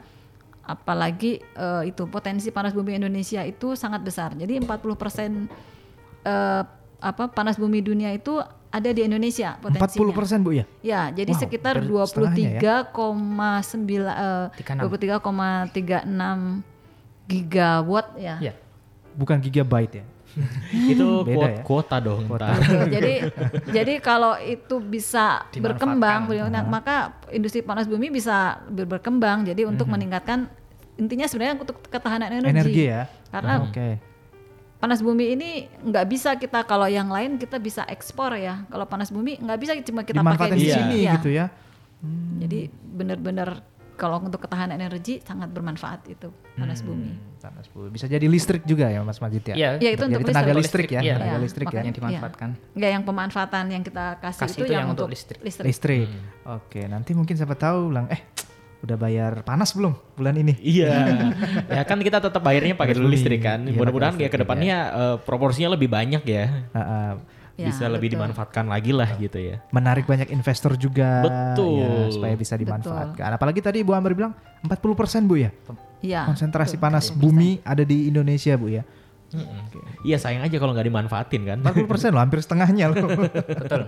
[0.63, 4.39] Apalagi eh, itu potensi panas bumi Indonesia itu sangat besar.
[4.39, 4.71] Jadi 40%
[6.23, 6.63] eh,
[7.05, 8.39] apa panas bumi dunia itu
[8.75, 10.15] ada di Indonesia potensinya.
[10.15, 10.65] 40% Bu ya?
[10.83, 14.47] Ya, jadi Wow, sekitar hampir setengahnya 23,9 eh,
[14.87, 16.63] 23,36
[17.27, 18.39] gigawatt ya.
[18.39, 18.55] Ya.
[19.15, 20.05] Bukan gigabyte ya.
[20.93, 21.63] Itu Beda kuot- ya?
[21.63, 22.27] kuota dong.
[22.27, 22.59] Kuota.
[22.95, 23.31] jadi
[23.71, 26.97] jadi kalau itu bisa berkembang, nah, maka
[27.31, 29.47] industri panas bumi bisa ber- berkembang.
[29.47, 30.51] Jadi untuk meningkatkan
[30.95, 32.51] intinya sebenarnya untuk ketahanan energi.
[32.51, 33.03] Energi ya.
[33.31, 33.89] Karena Oke.
[34.79, 35.51] panas bumi ini
[35.81, 38.67] nggak bisa kita kalau yang lain kita bisa ekspor ya.
[38.67, 40.75] Kalau panas bumi nggak bisa cuma kita pakai di Iya.
[40.75, 41.13] sini Iya.
[41.15, 41.47] gitu ya.
[42.37, 43.63] Jadi benar-benar
[43.95, 46.89] kalau untuk ketahanan energi sangat bermanfaat itu panas Hmm.
[46.91, 47.11] bumi.
[47.39, 47.89] Panas bumi.
[47.89, 49.55] Bisa jadi listrik juga ya Mas Majid ya?
[49.55, 49.71] Iya.
[49.79, 50.59] Ya itu Jadi untuk tenaga listrik.
[50.59, 51.15] listrik ya, Iya.
[51.15, 51.71] tenaga Iya, listrik ya.
[51.71, 51.85] makanya.
[51.85, 52.49] yang dimanfaatkan.
[52.73, 55.41] Nggak yang pemanfaatan yang kita kasih, Kasih itu, itu yang, yang untuk listrik.
[55.41, 55.67] listrik.
[55.67, 56.09] Listrik.
[56.45, 58.21] Oke, nanti mungkin siapa tahu bilang eh
[58.81, 60.55] udah bayar panas belum bulan ini?
[60.59, 60.93] Iya.
[61.77, 63.65] ya kan kita tetap bayarnya pakai dulu listrik kan.
[63.65, 66.45] Iya, Mudah-mudahan ya ke listrik, depannya eh, proporsinya lebih banyak ya.
[66.71, 67.11] Ah, ah,
[67.55, 68.19] Ya, Bisa lebih betul.
[68.19, 69.63] dimanfaatkan lagi lah gitu ya.
[69.71, 71.87] menarik banyak investor juga Betul.
[71.87, 73.31] ya, supaya bisa dimanfaatkan.
[73.31, 74.35] Apalagi tadi Bu Amber bilang
[74.67, 75.55] 40% Bu ya.
[76.03, 76.27] Iya.
[76.27, 76.83] Konsentrasi betul.
[76.83, 78.83] panas bumi ada di Indonesia Bu ya.
[80.05, 81.59] Iya sayang aja kalau nggak dimanfaatin kan.
[81.65, 83.09] 40% loh, hampir setengahnya loh.
[83.65, 83.83] Betul.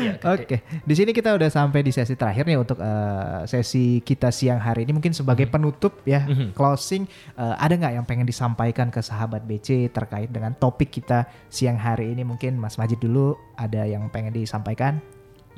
[0.00, 0.32] Iya, gede.
[0.32, 4.56] Oke, di sini kita udah sampai di sesi terakhir nih untuk eh, sesi kita siang
[4.56, 4.96] hari ini.
[4.96, 6.24] Mungkin sebagai penutup ya,
[6.56, 7.04] closing,
[7.36, 12.16] eh, ada nggak yang pengen disampaikan ke sahabat BC terkait dengan topik kita siang hari
[12.16, 12.24] ini?
[12.24, 14.98] Mungkin Mas Majid dulu ada yang pengen disampaikan?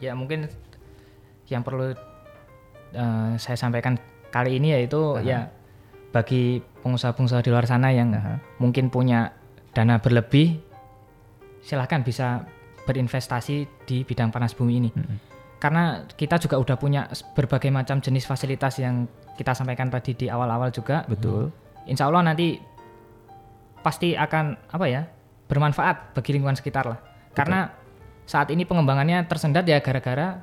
[0.03, 0.51] Ya mungkin
[1.47, 1.95] yang perlu
[2.93, 3.97] eh, saya sampaikan
[4.33, 5.53] kali ini yaitu ya
[6.13, 8.13] bagi pengusaha-pengusaha di luar sana yang
[8.61, 9.33] mungkin punya
[9.73, 10.61] dana berlebih,
[11.65, 12.45] silahkan bisa
[12.85, 14.91] berinvestasi di bidang panas bumi ini.
[15.57, 19.09] Karena kita juga udah punya berbagai macam jenis fasilitas yang
[19.39, 21.07] kita sampaikan tadi di awal-awal juga.
[21.09, 21.49] Betul.
[21.89, 22.61] Insya Allah nanti
[23.81, 25.03] pasti akan apa ya
[25.49, 26.99] bermanfaat bagi lingkungan sekitar lah.
[27.33, 27.73] Karena
[28.29, 30.43] saat ini pengembangannya tersendat ya gara-gara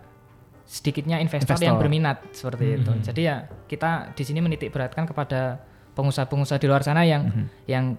[0.69, 1.65] sedikitnya investor, Investor.
[1.65, 2.91] yang berminat seperti itu.
[3.01, 5.57] Jadi ya kita di sini menitik beratkan kepada
[5.97, 7.25] pengusaha-pengusaha di luar sana yang
[7.65, 7.97] yang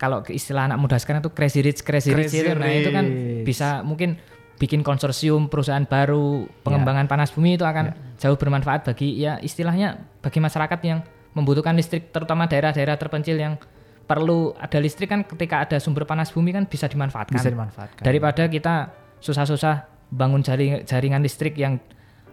[0.00, 2.56] kalau istilah anak muda sekarang itu crazy rich crazy, rich Crazy itu.
[2.56, 3.44] Nah itu kan rich.
[3.44, 4.16] bisa mungkin
[4.56, 10.40] bikin konsorsium perusahaan baru pengembangan panas bumi itu akan jauh bermanfaat bagi ya istilahnya bagi
[10.40, 11.04] masyarakat yang
[11.36, 13.54] membutuhkan listrik terutama daerah-daerah terpencil yang
[14.08, 18.02] perlu ada listrik kan ketika ada sumber panas bumi kan bisa dimanfaatkan Bisa dimanfaatkan.
[18.02, 18.90] daripada kita
[19.20, 21.76] susah-susah bangun jaring, jaringan listrik yang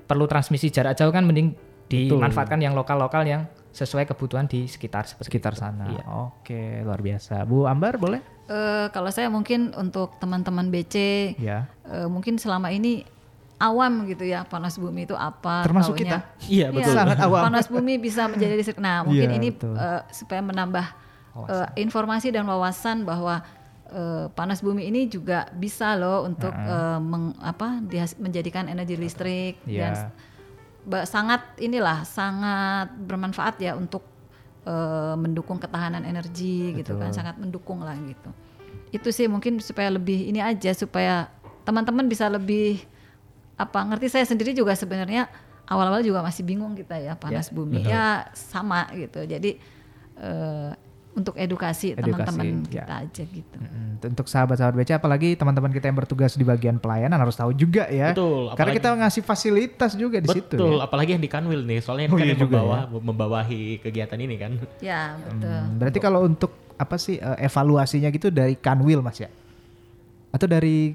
[0.06, 1.54] perlu transmisi jarak jauh kan mending
[1.86, 5.62] dimanfaatkan yang lokal-lokal yang sesuai kebutuhan di sekitar seperti sekitar itu.
[5.62, 5.86] sana.
[5.88, 6.04] Iya.
[6.08, 7.44] Oke, luar biasa.
[7.44, 8.24] Bu Ambar boleh?
[8.46, 10.96] Eh, kalau saya mungkin untuk teman-teman BC
[11.38, 11.68] Ya.
[11.84, 13.04] eh, mungkin selama ini
[13.56, 16.02] awam gitu ya panas bumi itu apa Termasuk taunya.
[16.02, 16.18] kita.
[16.46, 16.94] Iya betul.
[16.94, 17.42] Sangat awam.
[17.44, 19.76] panas bumi bisa menjadi listrik nah mungkin Iya, ini betul.
[19.76, 20.86] eh, supaya menambah
[21.46, 23.44] eh, informasi dan wawasan bahwa
[23.88, 27.80] eh, panas bumi ini juga bisa loh untuk eh, meng- apa
[28.18, 29.80] menjadikan energi listrik Iya.
[29.80, 29.94] dan
[30.84, 34.02] ba- sangat inilah sangat bermanfaat ya untuk
[34.66, 38.30] eh, mendukung ketahanan energi gitu kan sangat mendukung lah gitu.
[38.90, 41.30] Itu sih mungkin supaya lebih ini aja supaya
[41.62, 42.82] teman-teman bisa lebih
[43.56, 45.30] apa ngerti saya sendiri juga sebenarnya
[45.66, 47.82] awal-awal juga masih bingung kita ya panas bumi.
[47.86, 49.22] Ya sama gitu.
[49.24, 49.58] Jadi
[50.18, 50.72] eh,
[51.16, 52.84] untuk edukasi, Edukasi, teman-teman ya.
[52.84, 53.58] kita aja gitu
[54.04, 58.12] Untuk sahabat-sahabat BC apalagi teman-teman kita yang bertugas di bagian pelayanan harus tahu juga ya.
[58.12, 60.54] Betul, Karena apalagi- kita ngasih fasilitas juga di situ.
[60.54, 60.84] Betul, ya.
[60.84, 64.36] apalagi yang di Kanwil nih, soalnya Oh kan iya yang juga membawa, membawahi kegiatan ini
[64.36, 64.52] kan.
[64.80, 69.32] ya betul Hmm, Berarti kalau untuk apa sih eh, evaluasinya gitu dari Kanwil Mas ya?
[70.30, 70.92] Atau dari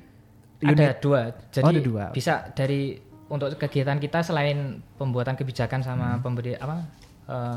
[0.61, 0.97] Ada unit?
[1.01, 1.21] dua.
[1.49, 2.05] Jadi Oh, ada dua.
[2.13, 4.59] bisa dari untuk kegiatan kita selain
[4.95, 6.85] pembuatan kebijakan sama pemberi apa
[7.25, 7.57] eh,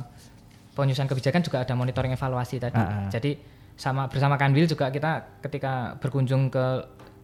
[0.74, 2.78] penyusunan kebijakan juga ada monitoring evaluasi tadi.
[2.78, 3.10] Ah, ah.
[3.10, 3.38] Jadi
[3.74, 6.66] sama bersama Kanwil juga kita ketika berkunjung ke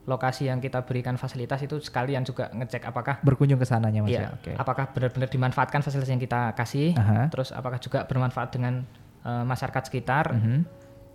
[0.10, 4.22] lokasi yang kita berikan fasilitas itu sekalian juga ngecek apakah berkunjung ke sananya Mas Iya,
[4.26, 4.30] ya.
[4.34, 4.52] Oke.
[4.58, 7.30] apakah benar-benar dimanfaatkan fasilitas yang kita kasih, Aha.
[7.30, 8.82] terus apakah juga bermanfaat dengan
[9.22, 10.34] eh, masyarakat sekitar.
[10.34, 10.60] Mhm.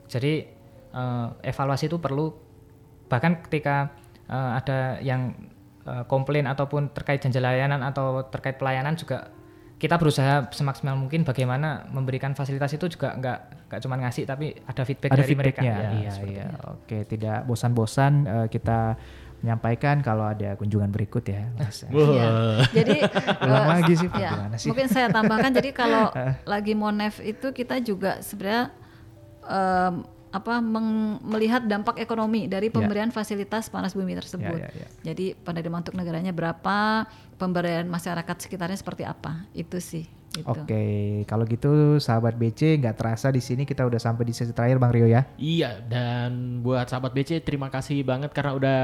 [0.06, 0.46] Jadi
[0.94, 2.30] eh, evaluasi itu perlu
[3.10, 3.90] bahkan ketika
[4.30, 5.34] eh, ada yang
[6.08, 9.28] komplain ataupun terkait janji layanan atau terkait pelayanan juga
[9.84, 14.80] kita berusaha semaksimal mungkin bagaimana memberikan fasilitas itu juga nggak nggak cuma ngasih tapi ada
[14.80, 15.60] feedback Ada dari mereka.
[15.60, 15.76] feedbacknya.
[15.76, 16.46] Ya, iya, iya.
[16.72, 18.96] Oke, tidak bosan-bosan eh, kita
[19.44, 21.84] menyampaikan kalau ada kunjungan berikut ya, Mas.
[21.92, 22.64] Iya.
[22.72, 22.96] Jadi
[23.44, 24.72] Ulang eh, lagi sih, ya, sih?
[24.72, 26.08] Mungkin saya tambahkan jadi kalau
[26.56, 28.72] lagi Monef itu kita juga sebenarnya
[29.44, 30.00] em,
[30.34, 34.58] apa meng- melihat dampak ekonomi dari pemberian fasilitas panas bumi tersebut.
[34.58, 34.88] Ya, ya, ya.
[35.06, 37.06] Jadi penerimaan untuk negaranya berapa,
[37.36, 39.46] pemberdayaan masyarakat sekitarnya seperti apa.
[39.54, 40.02] Itu sih
[40.34, 40.50] gitu.
[40.50, 40.82] Oke,
[41.24, 44.90] kalau gitu sahabat BC nggak terasa di sini kita udah sampai di sesi terakhir Bang
[44.90, 45.22] Rio ya.
[45.38, 48.78] Iya, dan buat sahabat BC terima kasih banget karena udah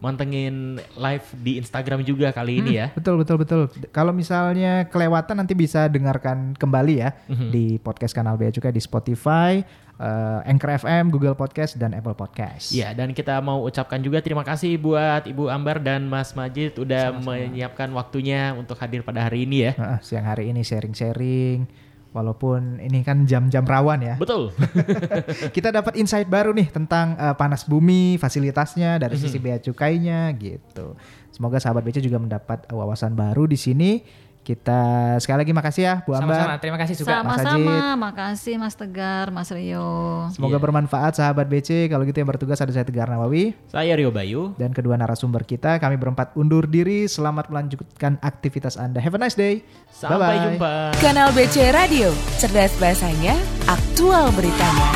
[0.00, 2.88] mantengin live di Instagram juga kali ini ya.
[2.92, 3.62] Betul betul betul.
[3.90, 7.48] Kalau misalnya kelewatan nanti bisa dengarkan kembali ya Mhm.
[7.48, 9.60] di podcast kanal Bea Cukai di Spotify,
[10.00, 12.74] eh, Anchor FM, Google Podcast dan Apple Podcast.
[12.74, 17.14] Iya, dan kita mau ucapkan juga terima kasih buat Ibu Ambar dan Mas Majid udah
[17.22, 19.72] menyiapkan waktunya untuk hadir pada hari ini ya.
[19.76, 21.86] Heeh, siang hari ini sharing-sharing.
[22.14, 24.14] Walaupun ini kan jam-jam rawan ya.
[24.14, 24.54] Betul.
[25.56, 30.94] Kita dapat insight baru nih tentang eh, panas bumi, fasilitasnya dari sisi bea cukainya gitu.
[31.34, 33.98] Semoga sahabat BC juga mendapat eh, wawasan baru di sini.
[34.44, 36.36] Kita sekali lagi makasih ya Bu Ambar.
[36.36, 37.16] Sama-sama, terima kasih juga.
[37.16, 40.28] Sama-sama, makasih Mas Tegar, Mas Rio.
[40.36, 41.88] Semoga bermanfaat sahabat BC.
[41.88, 44.52] Kalau gitu yang bertugas ada saya Tegar Nawawi Saya Rio Bayu.
[44.60, 45.80] dan kedua narasumber kita.
[45.80, 47.08] Kami berempat undur diri.
[47.08, 49.00] Selamat melanjutkan aktivitas Anda.
[49.00, 49.64] Have a nice day.
[49.88, 50.44] Sampai Bye-bye.
[50.44, 50.72] jumpa.
[51.00, 53.32] Kanal BC Radio, cerdas bahasanya,
[53.64, 54.88] aktual beritanya.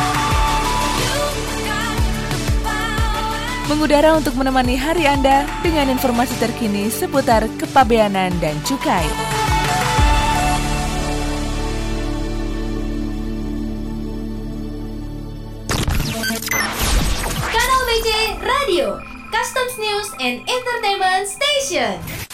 [3.68, 9.05] Mengudara untuk menemani hari Anda dengan informasi terkini seputar kepabeanan dan cukai.
[18.69, 19.01] Radio,
[19.33, 22.28] Customs News and Entertainment Station.